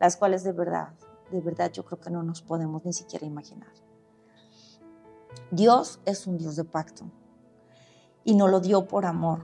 las 0.00 0.16
cuales 0.16 0.44
de 0.44 0.52
verdad, 0.52 0.88
de 1.30 1.40
verdad 1.40 1.72
yo 1.72 1.84
creo 1.84 2.00
que 2.00 2.10
no 2.10 2.22
nos 2.22 2.42
podemos 2.42 2.84
ni 2.84 2.92
siquiera 2.92 3.26
imaginar. 3.26 3.72
Dios 5.50 6.00
es 6.04 6.26
un 6.26 6.38
Dios 6.38 6.56
de 6.56 6.64
pacto 6.64 7.04
y 8.24 8.34
no 8.34 8.48
lo 8.48 8.60
dio 8.60 8.86
por 8.86 9.06
amor. 9.06 9.40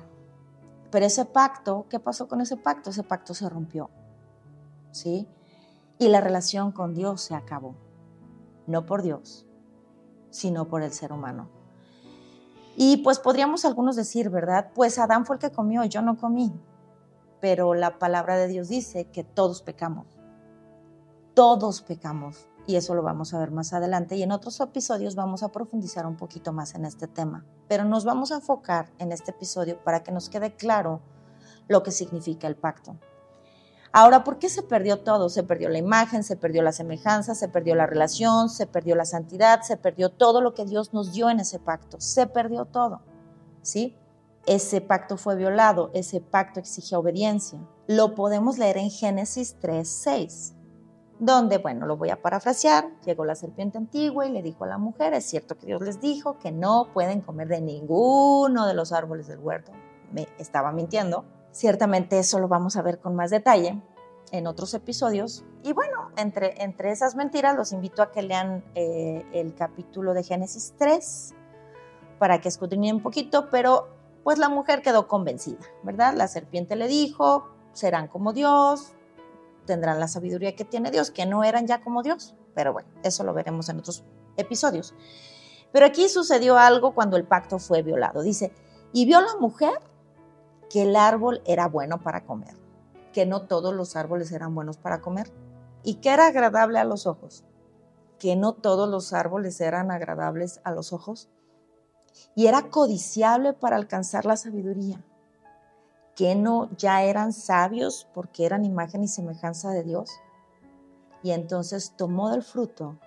Pero 0.90 1.06
ese 1.06 1.24
pacto, 1.24 1.86
¿qué 1.88 1.98
pasó 1.98 2.28
con 2.28 2.40
ese 2.40 2.56
pacto? 2.56 2.90
Ese 2.90 3.02
pacto 3.02 3.34
se 3.34 3.48
rompió. 3.48 3.90
¿Sí? 4.92 5.26
y 5.98 6.08
la 6.08 6.20
relación 6.20 6.72
con 6.72 6.94
Dios 6.94 7.20
se 7.20 7.34
acabó. 7.34 7.74
No 8.66 8.86
por 8.86 9.02
Dios, 9.02 9.46
sino 10.30 10.66
por 10.66 10.82
el 10.82 10.92
ser 10.92 11.12
humano. 11.12 11.48
Y 12.76 12.98
pues 12.98 13.18
podríamos 13.18 13.64
algunos 13.64 13.94
decir, 13.94 14.30
¿verdad? 14.30 14.70
Pues 14.74 14.98
Adán 14.98 15.26
fue 15.26 15.36
el 15.36 15.40
que 15.40 15.52
comió, 15.52 15.84
yo 15.84 16.02
no 16.02 16.16
comí. 16.16 16.52
Pero 17.40 17.74
la 17.74 17.98
palabra 17.98 18.36
de 18.36 18.48
Dios 18.48 18.68
dice 18.68 19.06
que 19.06 19.22
todos 19.22 19.62
pecamos. 19.62 20.06
Todos 21.34 21.82
pecamos. 21.82 22.46
Y 22.66 22.76
eso 22.76 22.94
lo 22.94 23.02
vamos 23.02 23.34
a 23.34 23.38
ver 23.38 23.50
más 23.50 23.72
adelante. 23.72 24.16
Y 24.16 24.22
en 24.22 24.32
otros 24.32 24.60
episodios 24.60 25.16
vamos 25.16 25.42
a 25.42 25.50
profundizar 25.50 26.06
un 26.06 26.16
poquito 26.16 26.52
más 26.52 26.74
en 26.74 26.84
este 26.84 27.08
tema. 27.08 27.44
Pero 27.68 27.84
nos 27.84 28.04
vamos 28.04 28.32
a 28.32 28.36
enfocar 28.36 28.90
en 28.98 29.12
este 29.12 29.32
episodio 29.32 29.82
para 29.82 30.02
que 30.02 30.12
nos 30.12 30.28
quede 30.28 30.54
claro 30.54 31.00
lo 31.68 31.82
que 31.82 31.90
significa 31.90 32.46
el 32.46 32.56
pacto. 32.56 32.96
Ahora, 33.92 34.24
¿por 34.24 34.38
qué 34.38 34.48
se 34.48 34.62
perdió 34.62 35.00
todo? 35.00 35.28
Se 35.28 35.44
perdió 35.44 35.68
la 35.68 35.78
imagen, 35.78 36.24
se 36.24 36.36
perdió 36.36 36.62
la 36.62 36.72
semejanza, 36.72 37.34
se 37.34 37.48
perdió 37.48 37.74
la 37.74 37.86
relación, 37.86 38.48
se 38.48 38.66
perdió 38.66 38.96
la 38.96 39.04
santidad, 39.04 39.62
se 39.62 39.76
perdió 39.76 40.10
todo 40.10 40.40
lo 40.40 40.54
que 40.54 40.64
Dios 40.64 40.92
nos 40.92 41.12
dio 41.12 41.30
en 41.30 41.40
ese 41.40 41.58
pacto. 41.58 42.00
Se 42.00 42.26
perdió 42.26 42.64
todo. 42.64 43.02
¿Sí? 43.62 43.96
Ese 44.46 44.80
pacto 44.80 45.16
fue 45.16 45.36
violado, 45.36 45.90
ese 45.94 46.20
pacto 46.20 46.60
exige 46.60 46.96
obediencia. 46.96 47.60
Lo 47.86 48.14
podemos 48.14 48.58
leer 48.58 48.78
en 48.78 48.90
Génesis 48.90 49.56
3, 49.60 49.88
6, 49.88 50.54
donde, 51.18 51.58
bueno, 51.58 51.86
lo 51.86 51.96
voy 51.96 52.10
a 52.10 52.20
parafrasear, 52.20 52.88
llegó 53.04 53.24
la 53.24 53.34
serpiente 53.34 53.78
antigua 53.78 54.26
y 54.26 54.32
le 54.32 54.42
dijo 54.42 54.64
a 54.64 54.68
la 54.68 54.78
mujer, 54.78 55.14
es 55.14 55.24
cierto 55.24 55.56
que 55.56 55.66
Dios 55.66 55.80
les 55.82 56.00
dijo 56.00 56.38
que 56.38 56.50
no 56.50 56.88
pueden 56.92 57.20
comer 57.20 57.48
de 57.48 57.60
ninguno 57.60 58.66
de 58.66 58.74
los 58.74 58.92
árboles 58.92 59.28
del 59.28 59.38
huerto. 59.38 59.72
Me 60.12 60.26
estaba 60.38 60.72
mintiendo, 60.72 61.24
Ciertamente 61.54 62.18
eso 62.18 62.40
lo 62.40 62.48
vamos 62.48 62.76
a 62.76 62.82
ver 62.82 62.98
con 62.98 63.14
más 63.14 63.30
detalle 63.30 63.80
en 64.32 64.48
otros 64.48 64.74
episodios. 64.74 65.44
Y 65.62 65.72
bueno, 65.72 66.10
entre, 66.16 66.60
entre 66.64 66.90
esas 66.90 67.14
mentiras 67.14 67.54
los 67.54 67.70
invito 67.70 68.02
a 68.02 68.10
que 68.10 68.22
lean 68.22 68.64
eh, 68.74 69.24
el 69.32 69.54
capítulo 69.54 70.14
de 70.14 70.24
Génesis 70.24 70.74
3 70.78 71.32
para 72.18 72.40
que 72.40 72.48
escudriñen 72.48 72.96
un 72.96 73.02
poquito, 73.04 73.50
pero 73.50 73.86
pues 74.24 74.38
la 74.38 74.48
mujer 74.48 74.82
quedó 74.82 75.06
convencida, 75.06 75.60
¿verdad? 75.84 76.14
La 76.16 76.26
serpiente 76.26 76.74
le 76.74 76.88
dijo, 76.88 77.48
serán 77.72 78.08
como 78.08 78.32
Dios, 78.32 78.92
tendrán 79.64 80.00
la 80.00 80.08
sabiduría 80.08 80.54
que 80.54 80.64
tiene 80.64 80.90
Dios, 80.90 81.10
que 81.10 81.26
no 81.26 81.44
eran 81.44 81.66
ya 81.66 81.82
como 81.82 82.02
Dios, 82.02 82.34
pero 82.54 82.72
bueno, 82.72 82.88
eso 83.02 83.24
lo 83.24 83.34
veremos 83.34 83.68
en 83.68 83.78
otros 83.78 84.04
episodios. 84.36 84.94
Pero 85.72 85.86
aquí 85.86 86.08
sucedió 86.08 86.56
algo 86.56 86.94
cuando 86.94 87.16
el 87.16 87.26
pacto 87.26 87.58
fue 87.58 87.82
violado. 87.82 88.22
Dice, 88.22 88.52
y 88.92 89.06
vio 89.06 89.20
la 89.20 89.36
mujer 89.40 89.72
que 90.70 90.82
el 90.82 90.96
árbol 90.96 91.42
era 91.46 91.66
bueno 91.66 92.00
para 92.02 92.24
comer, 92.24 92.54
que 93.12 93.26
no 93.26 93.42
todos 93.42 93.74
los 93.74 93.96
árboles 93.96 94.32
eran 94.32 94.54
buenos 94.54 94.76
para 94.76 95.00
comer 95.00 95.32
y 95.82 95.96
que 95.96 96.10
era 96.10 96.28
agradable 96.28 96.78
a 96.78 96.84
los 96.84 97.06
ojos, 97.06 97.44
que 98.18 98.36
no 98.36 98.54
todos 98.54 98.88
los 98.88 99.12
árboles 99.12 99.60
eran 99.60 99.90
agradables 99.90 100.60
a 100.64 100.72
los 100.72 100.92
ojos 100.92 101.28
y 102.34 102.46
era 102.46 102.70
codiciable 102.70 103.52
para 103.52 103.76
alcanzar 103.76 104.24
la 104.24 104.36
sabiduría, 104.36 105.04
que 106.14 106.34
no 106.34 106.70
ya 106.76 107.02
eran 107.02 107.32
sabios 107.32 108.08
porque 108.14 108.46
eran 108.46 108.64
imagen 108.64 109.02
y 109.02 109.08
semejanza 109.08 109.70
de 109.70 109.82
Dios. 109.82 110.10
Y 111.22 111.32
entonces 111.32 111.94
tomó 111.96 112.30
del 112.30 112.42
fruto 112.42 112.98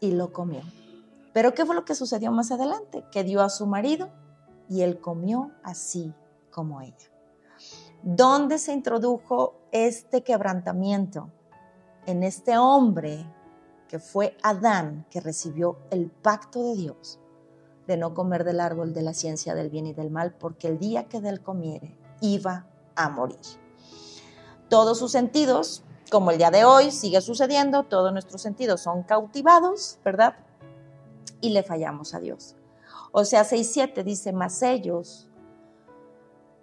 y 0.00 0.12
lo 0.12 0.32
comió. 0.32 0.62
Pero 1.32 1.54
¿qué 1.54 1.64
fue 1.64 1.74
lo 1.74 1.84
que 1.84 1.94
sucedió 1.94 2.30
más 2.30 2.50
adelante? 2.52 3.04
Que 3.10 3.24
dio 3.24 3.42
a 3.42 3.48
su 3.48 3.66
marido 3.66 4.10
y 4.68 4.82
él 4.82 5.00
comió 5.00 5.50
así 5.62 6.12
como 6.50 6.80
ella. 6.80 7.10
¿Dónde 8.02 8.58
se 8.58 8.72
introdujo 8.72 9.54
este 9.70 10.22
quebrantamiento? 10.22 11.30
En 12.06 12.22
este 12.22 12.58
hombre 12.58 13.26
que 13.88 13.98
fue 13.98 14.36
Adán, 14.42 15.06
que 15.10 15.20
recibió 15.20 15.78
el 15.90 16.10
pacto 16.10 16.62
de 16.64 16.76
Dios 16.76 17.20
de 17.86 17.96
no 17.96 18.14
comer 18.14 18.44
del 18.44 18.60
árbol 18.60 18.94
de 18.94 19.02
la 19.02 19.12
ciencia 19.12 19.54
del 19.54 19.70
bien 19.70 19.86
y 19.86 19.92
del 19.92 20.10
mal, 20.10 20.34
porque 20.34 20.68
el 20.68 20.78
día 20.78 21.04
que 21.08 21.20
de 21.20 21.28
él 21.28 21.42
comiere 21.42 21.96
iba 22.22 22.66
a 22.96 23.10
morir. 23.10 23.38
Todos 24.70 24.98
sus 24.98 25.12
sentidos, 25.12 25.84
como 26.10 26.30
el 26.30 26.38
día 26.38 26.50
de 26.50 26.64
hoy 26.64 26.90
sigue 26.90 27.20
sucediendo, 27.20 27.82
todos 27.82 28.12
nuestros 28.12 28.40
sentidos 28.40 28.80
son 28.80 29.02
cautivados, 29.02 29.98
¿verdad? 30.02 30.36
Y 31.42 31.50
le 31.50 31.62
fallamos 31.62 32.14
a 32.14 32.20
Dios. 32.20 32.56
O 33.12 33.26
sea, 33.26 33.42
6.7 33.42 34.02
dice, 34.02 34.32
más 34.32 34.62
ellos 34.62 35.28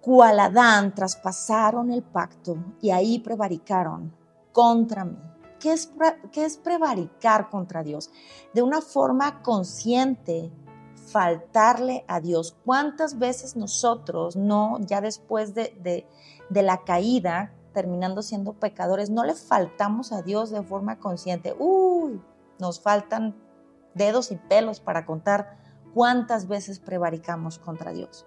cual 0.02 0.40
Adán 0.40 0.96
traspasaron 0.96 1.92
el 1.92 2.02
pacto 2.02 2.58
y 2.82 2.90
ahí 2.90 3.20
prevaricaron 3.20 4.12
contra 4.52 5.06
mí. 5.06 5.18
¿Qué 5.60 5.74
es, 5.74 5.92
¿Qué 6.32 6.46
es 6.46 6.58
prevaricar 6.58 7.50
contra 7.50 7.84
Dios? 7.84 8.10
De 8.54 8.62
una 8.62 8.82
forma 8.82 9.44
consciente, 9.44 10.52
faltarle 11.12 12.06
a 12.08 12.20
Dios. 12.20 12.56
¿Cuántas 12.66 13.20
veces 13.20 13.56
nosotros, 13.56 14.36
no, 14.36 14.78
ya 14.82 15.02
después 15.02 15.54
de, 15.54 16.06
de, 16.50 16.62
la 16.62 16.84
caída, 16.84 17.54
terminando 17.74 18.22
siendo 18.22 18.54
pecadores, 18.54 19.10
no 19.10 19.24
le 19.24 19.36
faltamos 19.36 20.12
a 20.12 20.22
Dios 20.22 20.52
de 20.52 20.62
forma 20.62 21.00
consciente? 21.00 21.56
Uy, 21.58 22.22
nos 22.60 22.80
faltan 22.80 23.36
dedos 23.94 24.32
y 24.32 24.36
pelos 24.36 24.80
para 24.80 25.06
contar 25.06 25.58
cuántas 25.94 26.48
veces 26.48 26.80
prevaricamos 26.80 27.60
contra 27.60 27.92
Dios. 27.92 28.26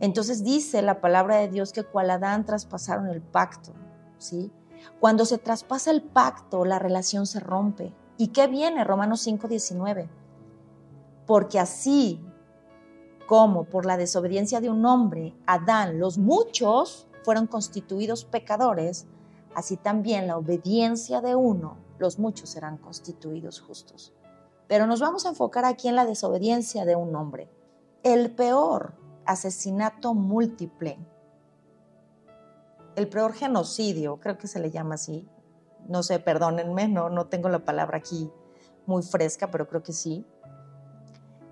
Entonces 0.00 0.44
dice 0.44 0.82
la 0.82 1.00
palabra 1.00 1.36
de 1.36 1.48
Dios 1.48 1.72
que 1.72 1.84
cual 1.84 2.10
Adán 2.10 2.44
traspasaron 2.44 3.08
el 3.08 3.22
pacto, 3.22 3.72
¿sí? 4.18 4.52
Cuando 5.00 5.24
se 5.24 5.38
traspasa 5.38 5.90
el 5.90 6.02
pacto, 6.02 6.64
la 6.64 6.78
relación 6.78 7.26
se 7.26 7.40
rompe. 7.40 7.92
¿Y 8.16 8.28
qué 8.28 8.46
viene? 8.46 8.84
Romanos 8.84 9.26
5:19. 9.26 10.08
Porque 11.26 11.58
así 11.58 12.20
como 13.26 13.64
por 13.64 13.86
la 13.86 13.96
desobediencia 13.96 14.60
de 14.60 14.70
un 14.70 14.84
hombre, 14.84 15.34
Adán, 15.46 15.98
los 15.98 16.18
muchos 16.18 17.08
fueron 17.22 17.46
constituidos 17.46 18.24
pecadores, 18.24 19.06
así 19.54 19.76
también 19.76 20.26
la 20.26 20.36
obediencia 20.36 21.20
de 21.20 21.34
uno, 21.34 21.78
los 21.98 22.18
muchos 22.18 22.50
serán 22.50 22.76
constituidos 22.76 23.60
justos. 23.60 24.12
Pero 24.68 24.86
nos 24.86 25.00
vamos 25.00 25.24
a 25.24 25.30
enfocar 25.30 25.64
aquí 25.64 25.88
en 25.88 25.96
la 25.96 26.06
desobediencia 26.06 26.84
de 26.84 26.96
un 26.96 27.14
hombre. 27.16 27.50
El 28.02 28.34
peor 28.34 28.94
asesinato 29.24 30.14
múltiple, 30.14 30.98
el 32.96 33.08
peor 33.08 33.32
genocidio, 33.32 34.20
creo 34.20 34.38
que 34.38 34.46
se 34.46 34.60
le 34.60 34.70
llama 34.70 34.96
así, 34.96 35.26
no 35.88 36.02
sé, 36.02 36.18
perdónenme, 36.18 36.88
no, 36.88 37.10
no 37.10 37.26
tengo 37.26 37.48
la 37.48 37.64
palabra 37.64 37.98
aquí 37.98 38.30
muy 38.86 39.02
fresca, 39.02 39.50
pero 39.50 39.66
creo 39.66 39.82
que 39.82 39.92
sí. 39.92 40.26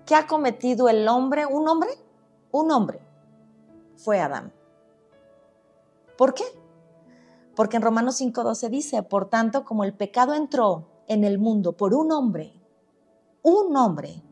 ¿Qué 0.05 0.15
ha 0.15 0.27
cometido 0.27 0.89
el 0.89 1.07
hombre? 1.07 1.45
¿Un 1.45 1.67
hombre? 1.67 1.89
Un 2.51 2.71
hombre. 2.71 2.99
Fue 3.95 4.19
Adán. 4.19 4.53
¿Por 6.17 6.33
qué? 6.33 6.43
Porque 7.55 7.77
en 7.77 7.83
Romanos 7.83 8.19
5.12 8.19 8.69
dice, 8.69 9.03
por 9.03 9.29
tanto, 9.29 9.63
como 9.63 9.83
el 9.83 9.93
pecado 9.93 10.33
entró 10.33 10.87
en 11.07 11.23
el 11.23 11.37
mundo 11.37 11.73
por 11.73 11.93
un 11.93 12.11
hombre, 12.11 12.53
un 13.41 13.75
hombre, 13.75 14.23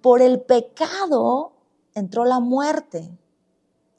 por 0.00 0.22
el 0.22 0.40
pecado 0.40 1.52
entró 1.94 2.24
la 2.24 2.40
muerte. 2.40 3.18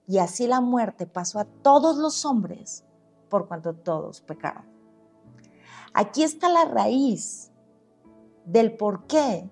Y 0.08 0.20
así 0.20 0.48
la 0.48 0.62
muerte 0.62 1.06
pasó 1.06 1.39
a 1.39 1.46
todos 1.46 1.98
los 1.98 2.24
hombres 2.26 2.86
por 3.30 3.48
cuanto 3.48 3.74
todos 3.74 4.22
pecaron. 4.22 4.65
Aquí 5.93 6.24
está 6.24 6.48
la 6.48 6.65
raíz 6.65 7.52
del 8.46 8.78
por 8.78 9.06
qué 9.08 9.50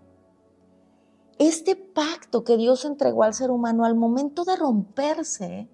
este 1.37 1.75
pacto 1.75 2.43
que 2.43 2.57
Dios 2.57 2.85
entregó 2.85 3.23
al 3.23 3.33
ser 3.33 3.51
humano 3.51 3.85
al 3.85 3.95
momento 3.95 4.45
de 4.45 4.55
romperse, 4.55 5.69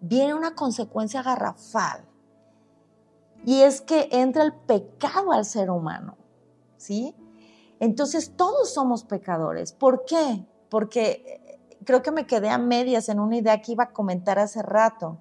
viene 0.00 0.34
una 0.34 0.54
consecuencia 0.54 1.22
garrafal. 1.22 2.04
Y 3.44 3.60
es 3.62 3.80
que 3.80 4.08
entra 4.12 4.42
el 4.42 4.52
pecado 4.52 5.32
al 5.32 5.44
ser 5.44 5.70
humano, 5.70 6.16
¿sí? 6.76 7.14
Entonces 7.80 8.32
todos 8.36 8.72
somos 8.72 9.04
pecadores. 9.04 9.72
¿Por 9.72 10.04
qué? 10.04 10.44
Porque 10.68 11.24
eh, 11.26 11.76
creo 11.84 12.02
que 12.02 12.10
me 12.10 12.26
quedé 12.26 12.48
a 12.50 12.58
medias 12.58 13.08
en 13.08 13.20
una 13.20 13.36
idea 13.36 13.62
que 13.62 13.72
iba 13.72 13.84
a 13.84 13.92
comentar 13.92 14.38
hace 14.38 14.62
rato, 14.62 15.18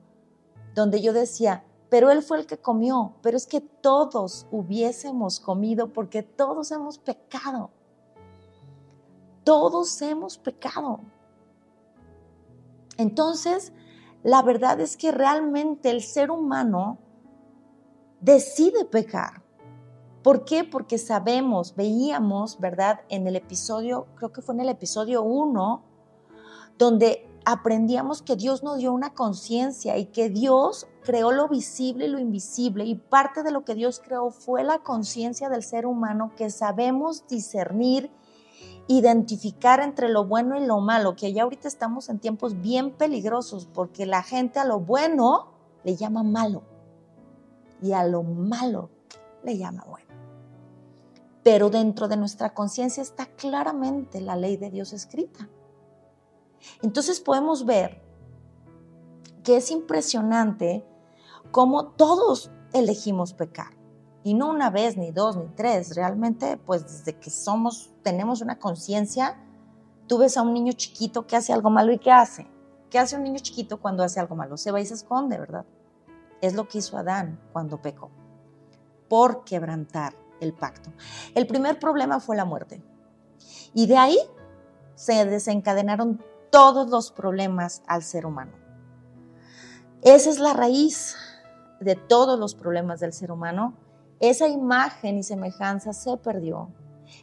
donde 0.73 1.01
yo 1.01 1.13
decía, 1.13 1.63
pero 1.89 2.11
él 2.11 2.21
fue 2.21 2.39
el 2.39 2.45
que 2.45 2.57
comió, 2.57 3.13
pero 3.21 3.37
es 3.37 3.47
que 3.47 3.61
todos 3.61 4.47
hubiésemos 4.51 5.39
comido 5.39 5.93
porque 5.93 6.23
todos 6.23 6.71
hemos 6.71 6.97
pecado. 6.97 7.71
Todos 9.47 10.01
hemos 10.01 10.37
pecado. 10.37 10.99
Entonces, 12.97 13.71
la 14.21 14.41
verdad 14.41 14.81
es 14.81 14.97
que 14.97 15.13
realmente 15.13 15.89
el 15.89 16.01
ser 16.01 16.31
humano 16.31 16.97
decide 18.19 18.83
pecar. 18.83 19.41
¿Por 20.21 20.43
qué? 20.43 20.65
Porque 20.65 20.97
sabemos, 20.97 21.77
veíamos, 21.77 22.59
¿verdad? 22.59 22.99
En 23.07 23.25
el 23.25 23.37
episodio, 23.37 24.07
creo 24.17 24.33
que 24.33 24.41
fue 24.41 24.53
en 24.53 24.59
el 24.59 24.67
episodio 24.67 25.23
1, 25.23 25.81
donde 26.77 27.25
aprendíamos 27.45 28.21
que 28.21 28.35
Dios 28.35 28.63
nos 28.63 28.79
dio 28.79 28.91
una 28.91 29.13
conciencia 29.13 29.97
y 29.97 30.07
que 30.07 30.27
Dios 30.27 30.87
creó 31.05 31.31
lo 31.31 31.47
visible 31.47 32.07
y 32.07 32.09
lo 32.09 32.19
invisible 32.19 32.83
y 32.83 32.95
parte 32.95 33.43
de 33.43 33.51
lo 33.51 33.63
que 33.63 33.75
Dios 33.75 34.01
creó 34.03 34.29
fue 34.29 34.65
la 34.65 34.79
conciencia 34.79 35.47
del 35.47 35.63
ser 35.63 35.85
humano 35.85 36.33
que 36.35 36.49
sabemos 36.49 37.25
discernir 37.29 38.11
identificar 38.87 39.81
entre 39.81 40.09
lo 40.09 40.25
bueno 40.25 40.57
y 40.57 40.65
lo 40.65 40.79
malo, 40.79 41.15
que 41.15 41.33
ya 41.33 41.43
ahorita 41.43 41.67
estamos 41.67 42.09
en 42.09 42.19
tiempos 42.19 42.61
bien 42.61 42.91
peligrosos 42.91 43.67
porque 43.73 44.05
la 44.05 44.23
gente 44.23 44.59
a 44.59 44.65
lo 44.65 44.79
bueno 44.79 45.49
le 45.83 45.95
llama 45.95 46.23
malo 46.23 46.63
y 47.81 47.91
a 47.91 48.03
lo 48.05 48.23
malo 48.23 48.89
le 49.43 49.57
llama 49.57 49.83
bueno. 49.87 50.07
Pero 51.43 51.69
dentro 51.69 52.07
de 52.07 52.17
nuestra 52.17 52.53
conciencia 52.53 53.03
está 53.03 53.25
claramente 53.25 54.21
la 54.21 54.35
ley 54.35 54.57
de 54.57 54.69
Dios 54.69 54.93
escrita. 54.93 55.49
Entonces 56.81 57.19
podemos 57.19 57.65
ver 57.65 58.01
que 59.43 59.57
es 59.57 59.71
impresionante 59.71 60.85
cómo 61.51 61.87
todos 61.87 62.51
elegimos 62.73 63.33
pecar. 63.33 63.76
Y 64.27 64.33
no 64.33 64.49
una 64.49 64.69
vez, 64.69 64.97
ni 64.97 65.11
dos, 65.11 65.37
ni 65.37 65.47
tres. 65.55 65.95
Realmente, 65.95 66.57
pues 66.57 66.83
desde 66.83 67.17
que 67.17 67.29
somos, 67.29 67.91
tenemos 68.03 68.41
una 68.41 68.59
conciencia, 68.59 69.37
tú 70.05 70.17
ves 70.17 70.35
a 70.35 70.41
un 70.41 70.53
niño 70.53 70.73
chiquito 70.73 71.25
que 71.25 71.37
hace 71.37 71.53
algo 71.53 71.69
malo 71.69 71.93
y 71.93 71.97
¿qué 71.97 72.11
hace? 72.11 72.45
¿Qué 72.89 72.99
hace 72.99 73.15
un 73.15 73.23
niño 73.23 73.39
chiquito 73.39 73.79
cuando 73.79 74.03
hace 74.03 74.19
algo 74.19 74.35
malo? 74.35 74.57
Se 74.57 74.69
va 74.69 74.81
y 74.81 74.85
se 74.85 74.95
esconde, 74.95 75.39
¿verdad? 75.39 75.63
Es 76.41 76.55
lo 76.55 76.67
que 76.67 76.79
hizo 76.79 76.97
Adán 76.97 77.39
cuando 77.53 77.81
pecó, 77.81 78.11
por 79.07 79.45
quebrantar 79.45 80.13
el 80.41 80.51
pacto. 80.51 80.91
El 81.33 81.47
primer 81.47 81.79
problema 81.79 82.19
fue 82.19 82.35
la 82.35 82.43
muerte. 82.43 82.83
Y 83.73 83.87
de 83.87 83.95
ahí 83.95 84.19
se 84.95 85.23
desencadenaron 85.23 86.21
todos 86.51 86.89
los 86.89 87.13
problemas 87.13 87.81
al 87.87 88.03
ser 88.03 88.25
humano. 88.25 88.51
Esa 90.01 90.29
es 90.29 90.39
la 90.39 90.51
raíz 90.51 91.15
de 91.79 91.95
todos 91.95 92.37
los 92.37 92.55
problemas 92.55 92.99
del 92.99 93.13
ser 93.13 93.31
humano 93.31 93.86
esa 94.19 94.47
imagen 94.47 95.17
y 95.17 95.23
semejanza 95.23 95.93
se 95.93 96.17
perdió. 96.17 96.69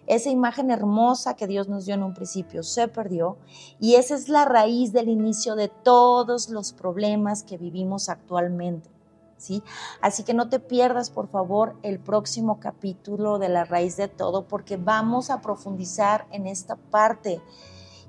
Esa 0.06 0.30
imagen 0.30 0.70
hermosa 0.70 1.34
que 1.34 1.46
Dios 1.46 1.68
nos 1.68 1.86
dio 1.86 1.94
en 1.94 2.02
un 2.02 2.14
principio 2.14 2.62
se 2.62 2.88
perdió 2.88 3.36
y 3.80 3.94
esa 3.94 4.14
es 4.14 4.28
la 4.28 4.44
raíz 4.44 4.92
del 4.92 5.08
inicio 5.08 5.56
de 5.56 5.68
todos 5.68 6.48
los 6.48 6.72
problemas 6.72 7.42
que 7.42 7.58
vivimos 7.58 8.08
actualmente. 8.08 8.90
¿Sí? 9.36 9.62
Así 10.00 10.22
que 10.22 10.32
no 10.32 10.48
te 10.48 10.58
pierdas, 10.58 11.10
por 11.10 11.28
favor, 11.28 11.76
el 11.82 11.98
próximo 11.98 12.60
capítulo 12.60 13.38
de 13.38 13.50
la 13.50 13.64
raíz 13.64 13.96
de 13.96 14.08
todo, 14.08 14.46
porque 14.46 14.78
vamos 14.78 15.28
a 15.28 15.42
profundizar 15.42 16.26
en 16.30 16.46
esta 16.46 16.76
parte. 16.76 17.42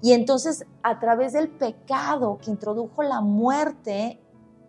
Y 0.01 0.13
entonces, 0.13 0.65
a 0.81 0.99
través 0.99 1.33
del 1.33 1.49
pecado 1.49 2.37
que 2.41 2.51
introdujo 2.51 3.03
la 3.03 3.19
muerte, 3.19 4.21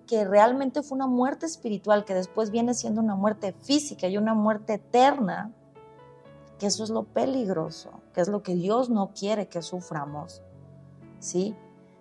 que 0.06 0.24
realmente 0.24 0.82
fue 0.82 0.96
una 0.96 1.06
muerte 1.06 1.46
espiritual, 1.46 2.04
que 2.04 2.14
después 2.14 2.50
viene 2.50 2.74
siendo 2.74 3.00
una 3.00 3.16
muerte 3.16 3.52
física 3.52 4.08
y 4.08 4.16
una 4.16 4.34
muerte 4.34 4.74
eterna, 4.74 5.52
que 6.58 6.66
eso 6.66 6.84
es 6.84 6.90
lo 6.90 7.04
peligroso, 7.04 7.90
que 8.14 8.20
es 8.20 8.28
lo 8.28 8.42
que 8.42 8.54
Dios 8.54 8.88
no 8.88 9.10
quiere 9.12 9.48
que 9.48 9.62
suframos. 9.62 10.42
¿Sí? 11.18 11.54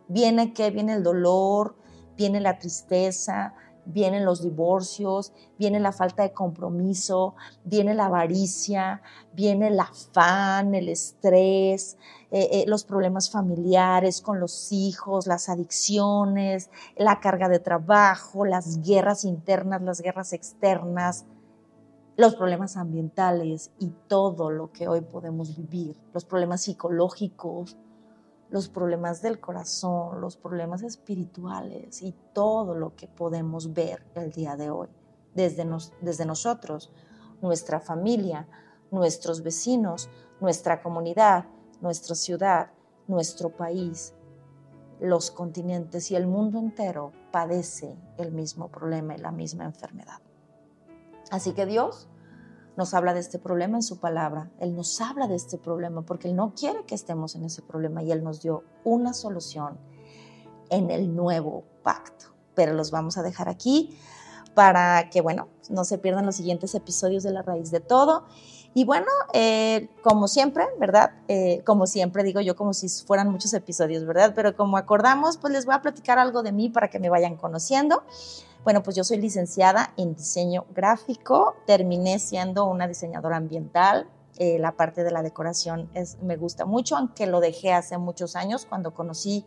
Viene 0.07 0.53
que 0.53 0.69
viene 0.69 0.93
el 0.93 1.03
dolor, 1.03 1.75
viene 2.15 2.39
la 2.39 2.59
tristeza, 2.59 3.53
vienen 3.85 4.25
los 4.25 4.41
divorcios, 4.41 5.31
viene 5.57 5.79
la 5.79 5.91
falta 5.91 6.23
de 6.23 6.33
compromiso, 6.33 7.35
viene 7.63 7.93
la 7.93 8.05
avaricia, 8.05 9.01
viene 9.33 9.67
el 9.67 9.79
afán, 9.79 10.75
el 10.75 10.89
estrés, 10.89 11.97
eh, 12.31 12.49
eh, 12.51 12.65
los 12.67 12.83
problemas 12.83 13.29
familiares 13.29 14.21
con 14.21 14.39
los 14.39 14.71
hijos, 14.71 15.27
las 15.27 15.49
adicciones, 15.49 16.69
la 16.97 17.19
carga 17.19 17.47
de 17.47 17.59
trabajo, 17.59 18.45
las 18.45 18.81
guerras 18.81 19.23
internas, 19.23 19.81
las 19.81 20.01
guerras 20.01 20.33
externas, 20.33 21.25
los 22.17 22.35
problemas 22.35 22.77
ambientales 22.77 23.71
y 23.79 23.91
todo 24.07 24.49
lo 24.49 24.71
que 24.71 24.87
hoy 24.87 25.01
podemos 25.01 25.55
vivir, 25.57 25.95
los 26.13 26.25
problemas 26.25 26.61
psicológicos, 26.61 27.77
los 28.55 28.69
problemas 28.69 29.21
del 29.21 29.41
corazón, 29.41 30.21
los 30.21 30.37
problemas 30.37 30.81
espirituales 30.81 32.01
y 32.01 32.13
todo 32.31 32.73
lo 32.73 32.95
que 32.95 33.05
podemos 33.05 33.73
ver 33.73 34.07
el 34.15 34.31
día 34.31 34.55
de 34.55 34.69
hoy, 34.69 34.87
desde, 35.33 35.67
desde 35.99 36.25
nosotros, 36.25 36.89
nuestra 37.41 37.81
familia, 37.81 38.47
nuestros 38.91 39.43
vecinos, 39.43 40.09
nuestra 40.39 40.81
comunidad, 40.81 41.47
nuestra 41.81 42.15
ciudad, 42.15 42.71
nuestro 43.09 43.49
país, 43.49 44.13
los 45.01 45.31
continentes 45.31 46.09
y 46.11 46.15
el 46.15 46.25
mundo 46.25 46.57
entero 46.57 47.11
padece 47.33 47.97
el 48.17 48.31
mismo 48.31 48.69
problema 48.69 49.15
y 49.15 49.17
la 49.17 49.31
misma 49.31 49.65
enfermedad. 49.65 50.21
Así 51.29 51.51
que 51.51 51.65
Dios 51.65 52.07
nos 52.77 52.93
habla 52.93 53.13
de 53.13 53.19
este 53.19 53.39
problema 53.39 53.77
en 53.77 53.83
su 53.83 53.99
palabra. 53.99 54.51
Él 54.59 54.75
nos 54.75 54.99
habla 55.01 55.27
de 55.27 55.35
este 55.35 55.57
problema 55.57 56.01
porque 56.01 56.27
Él 56.27 56.35
no 56.35 56.53
quiere 56.53 56.83
que 56.85 56.95
estemos 56.95 57.35
en 57.35 57.45
ese 57.45 57.61
problema 57.61 58.03
y 58.03 58.11
Él 58.11 58.23
nos 58.23 58.41
dio 58.41 58.63
una 58.83 59.13
solución 59.13 59.77
en 60.69 60.91
el 60.91 61.15
nuevo 61.15 61.63
pacto. 61.83 62.27
Pero 62.53 62.73
los 62.73 62.91
vamos 62.91 63.17
a 63.17 63.23
dejar 63.23 63.49
aquí 63.49 63.97
para 64.53 65.09
que, 65.09 65.21
bueno, 65.21 65.49
no 65.69 65.83
se 65.83 65.97
pierdan 65.97 66.25
los 66.25 66.35
siguientes 66.35 66.73
episodios 66.75 67.23
de 67.23 67.31
La 67.31 67.41
Raíz 67.41 67.71
de 67.71 67.81
Todo. 67.81 68.25
Y 68.73 68.83
bueno, 68.83 69.07
eh, 69.33 69.89
como 70.03 70.27
siempre, 70.27 70.65
¿verdad? 70.79 71.11
Eh, 71.29 71.61
como 71.65 71.87
siempre 71.87 72.23
digo 72.23 72.41
yo, 72.41 72.57
como 72.57 72.73
si 72.73 72.89
fueran 72.89 73.29
muchos 73.29 73.53
episodios, 73.53 74.05
¿verdad? 74.05 74.33
Pero 74.35 74.55
como 74.55 74.75
acordamos, 74.75 75.37
pues 75.37 75.53
les 75.53 75.65
voy 75.65 75.75
a 75.75 75.81
platicar 75.81 76.19
algo 76.19 76.43
de 76.43 76.51
mí 76.51 76.69
para 76.69 76.89
que 76.89 76.99
me 76.99 77.09
vayan 77.09 77.37
conociendo. 77.37 78.03
Bueno, 78.65 78.81
pues 78.81 78.95
yo 78.95 79.03
soy 79.03 79.19
licenciada 79.19 79.93
en 79.95 80.15
diseño 80.15 80.65
gráfico, 80.73 81.55
terminé 81.67 82.17
siendo 82.17 82.65
una 82.65 82.87
diseñadora 82.87 83.37
ambiental. 83.37 84.09
Eh, 84.39 84.57
la 84.57 84.71
parte 84.71 85.03
de 85.03 85.11
la 85.11 85.21
decoración 85.21 85.87
es, 85.93 86.17
me 86.23 86.35
gusta 86.35 86.65
mucho, 86.65 86.97
aunque 86.97 87.27
lo 87.27 87.41
dejé 87.41 87.73
hace 87.73 87.99
muchos 87.99 88.35
años 88.35 88.65
cuando 88.65 88.95
conocí 88.95 89.45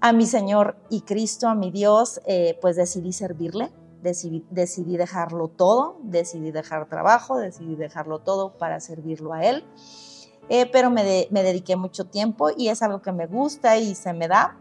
a 0.00 0.12
mi 0.12 0.26
Señor 0.26 0.76
y 0.90 1.00
Cristo, 1.00 1.48
a 1.48 1.56
mi 1.56 1.72
Dios, 1.72 2.20
eh, 2.24 2.56
pues 2.62 2.76
decidí 2.76 3.12
servirle, 3.12 3.72
decidí, 4.00 4.46
decidí, 4.48 4.96
dejarlo 4.96 5.48
todo, 5.48 5.96
decidí 6.04 6.52
dejar 6.52 6.88
trabajo, 6.88 7.38
decidí 7.38 7.74
dejarlo 7.74 8.20
todo 8.20 8.56
para 8.58 8.78
servirlo 8.78 9.32
a 9.32 9.42
Él. 9.42 9.64
Eh, 10.48 10.70
pero 10.70 10.88
me, 10.88 11.26
me 11.32 11.42
dediqué 11.42 11.74
mucho 11.74 12.04
tiempo 12.04 12.50
y 12.56 12.68
es 12.68 12.80
algo 12.80 13.02
que 13.02 13.10
me 13.10 13.26
gusta 13.26 13.76
y 13.76 13.96
se 13.96 14.12
me 14.12 14.28
da. 14.28 14.56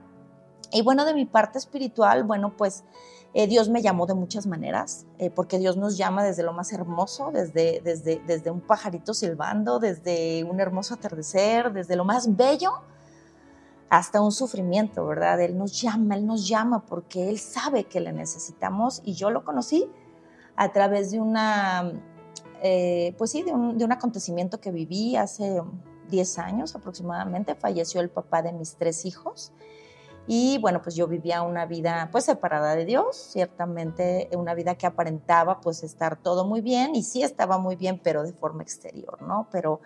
Y 0.72 0.82
bueno, 0.82 1.06
de 1.06 1.14
mi 1.14 1.26
parte 1.26 1.60
espiritual, 1.60 2.24
bueno, 2.24 2.58
pues 2.58 2.84
Eh, 3.36 3.48
Dios 3.48 3.68
me 3.70 3.82
llamó 3.82 4.06
de 4.06 4.14
muchas 4.14 4.46
maneras, 4.46 5.08
eh, 5.18 5.32
porque 5.32 5.58
Dios 5.58 5.76
nos 5.76 5.98
llama 5.98 6.24
desde 6.24 6.44
lo 6.44 6.54
más 6.54 6.72
hermoso, 6.72 7.32
desde, 7.34 7.82
desde, 7.84 8.22
desde 8.28 8.52
un 8.52 8.62
pajarito 8.62 9.16
silbando, 9.16 9.80
desde 9.80 10.44
un 10.44 10.60
hermoso 10.60 10.94
atardecer, 10.94 11.74
desde 11.74 11.96
lo 11.96 12.06
más 12.06 12.36
bello 12.36 12.74
hasta 13.90 14.22
un 14.22 14.32
sufrimiento, 14.32 15.06
¿verdad? 15.06 15.40
Él 15.42 15.58
nos 15.58 15.80
llama, 15.80 16.16
Él 16.16 16.26
nos 16.26 16.48
llama 16.48 16.86
porque 16.86 17.30
Él 17.30 17.38
sabe 17.38 17.84
que 17.84 18.00
le 18.00 18.12
necesitamos 18.12 19.02
y 19.04 19.14
yo 19.14 19.30
lo 19.30 19.44
conocí 19.44 19.88
a 20.56 20.72
través 20.72 21.12
de 21.12 21.20
una, 21.20 21.92
eh, 22.64 23.14
pues 23.20 23.32
sí, 23.32 23.44
de 23.44 23.52
un, 23.52 23.78
de 23.78 23.86
un 23.86 23.92
acontecimiento 23.92 24.60
que 24.60 24.72
viví 24.72 25.16
hace 25.16 25.62
10 26.10 26.40
años 26.40 26.76
aproximadamente, 26.76 27.54
falleció 27.54 28.02
el 28.02 28.10
papá 28.10 28.42
de 28.42 28.52
mis 28.54 28.76
tres 28.76 29.06
hijos 29.06 29.52
y 30.28 30.58
bueno, 30.60 30.82
pues 30.82 30.96
yo 30.96 31.08
vivía 31.08 31.42
una 31.42 31.66
vida 31.66 32.10
pues 32.12 32.26
separada 32.26 32.76
de 32.76 32.86
Dios, 32.86 33.16
ciertamente 33.16 34.30
una 34.34 34.54
vida 34.54 34.76
que 34.76 34.86
aparentaba 34.86 35.60
pues 35.60 35.84
estar 35.84 36.18
todo 36.18 36.46
muy 36.46 36.62
bien 36.62 36.96
y 36.96 37.04
sí 37.04 37.24
estaba 37.24 37.58
muy 37.58 37.76
bien, 37.76 38.00
pero 38.02 38.24
de 38.24 38.32
forma 38.32 38.64
exterior, 38.64 39.22
¿no? 39.22 39.48
Pero 39.52 39.82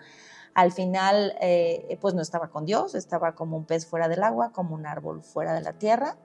al 0.54 0.72
final 0.72 1.34
eh, 1.40 1.98
pues 2.00 2.14
no 2.14 2.22
estaba 2.22 2.48
con 2.48 2.64
Dios, 2.64 2.94
estaba 2.94 3.34
como 3.34 3.56
un 3.56 3.64
pez 3.64 3.86
fuera 3.86 4.08
del 4.08 4.22
agua, 4.22 4.52
como 4.52 4.74
un 4.74 4.86
árbol 4.86 5.22
fuera 5.22 5.54
de 5.54 5.60
la 5.60 5.72
tierra 5.72 6.16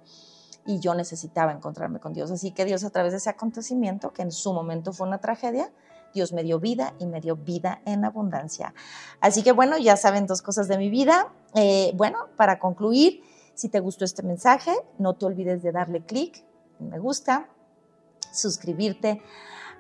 y 0.66 0.80
yo 0.80 0.94
necesitaba 0.94 1.52
encontrarme 1.52 2.00
con 2.00 2.14
Dios. 2.14 2.32
Así 2.32 2.52
que 2.52 2.66
Dios 2.66 2.84
a 2.84 2.90
través 2.90 3.12
de 3.12 3.18
ese 3.18 3.30
acontecimiento, 3.30 4.14
que 4.14 4.22
en 4.22 4.32
su 4.32 4.54
momento 4.54 4.94
fue 4.94 5.08
una 5.08 5.20
tragedia, 5.20 5.72
Dios 6.14 6.32
me 6.32 6.44
dio 6.44 6.60
vida 6.60 6.94
y 7.00 7.08
me 7.08 7.20
dio 7.20 7.36
vida 7.36 7.82
en 7.86 8.06
abundancia. 8.06 8.74
Así 9.20 9.44
que 9.44 9.52
bueno, 9.52 9.78
ya 9.78 9.98
saben 9.98 10.28
dos 10.28 10.42
cosas 10.42 10.68
de 10.68 10.78
mi 10.78 10.90
vida. 10.90 11.34
Eh, 11.56 11.92
bueno, 11.96 12.20
para 12.38 12.60
concluir, 12.60 13.24
si 13.54 13.70
te 13.70 13.80
gustó 13.80 14.06
este 14.06 14.24
mensaje, 14.24 14.72
no 14.98 15.14
te 15.14 15.26
olvides 15.26 15.64
de 15.64 15.72
darle 15.72 16.02
clic, 16.06 16.44
me 16.80 17.00
gusta, 17.00 17.50
suscribirte 18.32 19.22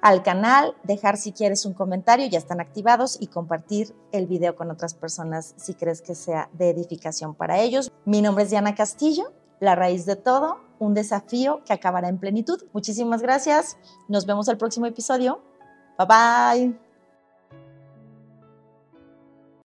al 0.01 0.21
canal, 0.21 0.76
dejar 0.84 1.15
si 1.15 1.32
quieres 1.32 1.65
un 1.65 1.74
comentario, 1.74 2.28
ya 2.28 2.38
están 2.38 2.59
activados, 2.59 3.17
y 3.21 3.28
compartir 3.28 3.95
el 4.11 4.28
video 4.28 4.55
con 4.55 4.69
otras 4.69 4.93
personas 4.93 5.53
si 5.57 5.76
crees 5.76 6.01
que 6.01 6.13
sea 6.13 6.49
de 6.53 6.69
edificación 6.69 7.36
para 7.36 7.61
ellos. 7.61 7.89
Mi 8.03 8.21
nombre 8.21 8.43
es 8.43 8.49
Diana 8.49 8.76
Castillo, 8.76 9.32
la 9.61 9.76
raíz 9.76 10.05
de 10.05 10.17
todo, 10.17 10.59
un 10.78 10.93
desafío 10.93 11.63
que 11.63 11.71
acabará 11.71 12.09
en 12.09 12.17
plenitud. 12.17 12.61
Muchísimas 12.74 13.21
gracias, 13.21 13.78
nos 14.09 14.26
vemos 14.26 14.49
el 14.49 14.57
próximo 14.57 14.88
episodio. 14.88 15.41
Bye 15.97 16.07
bye. 16.07 16.82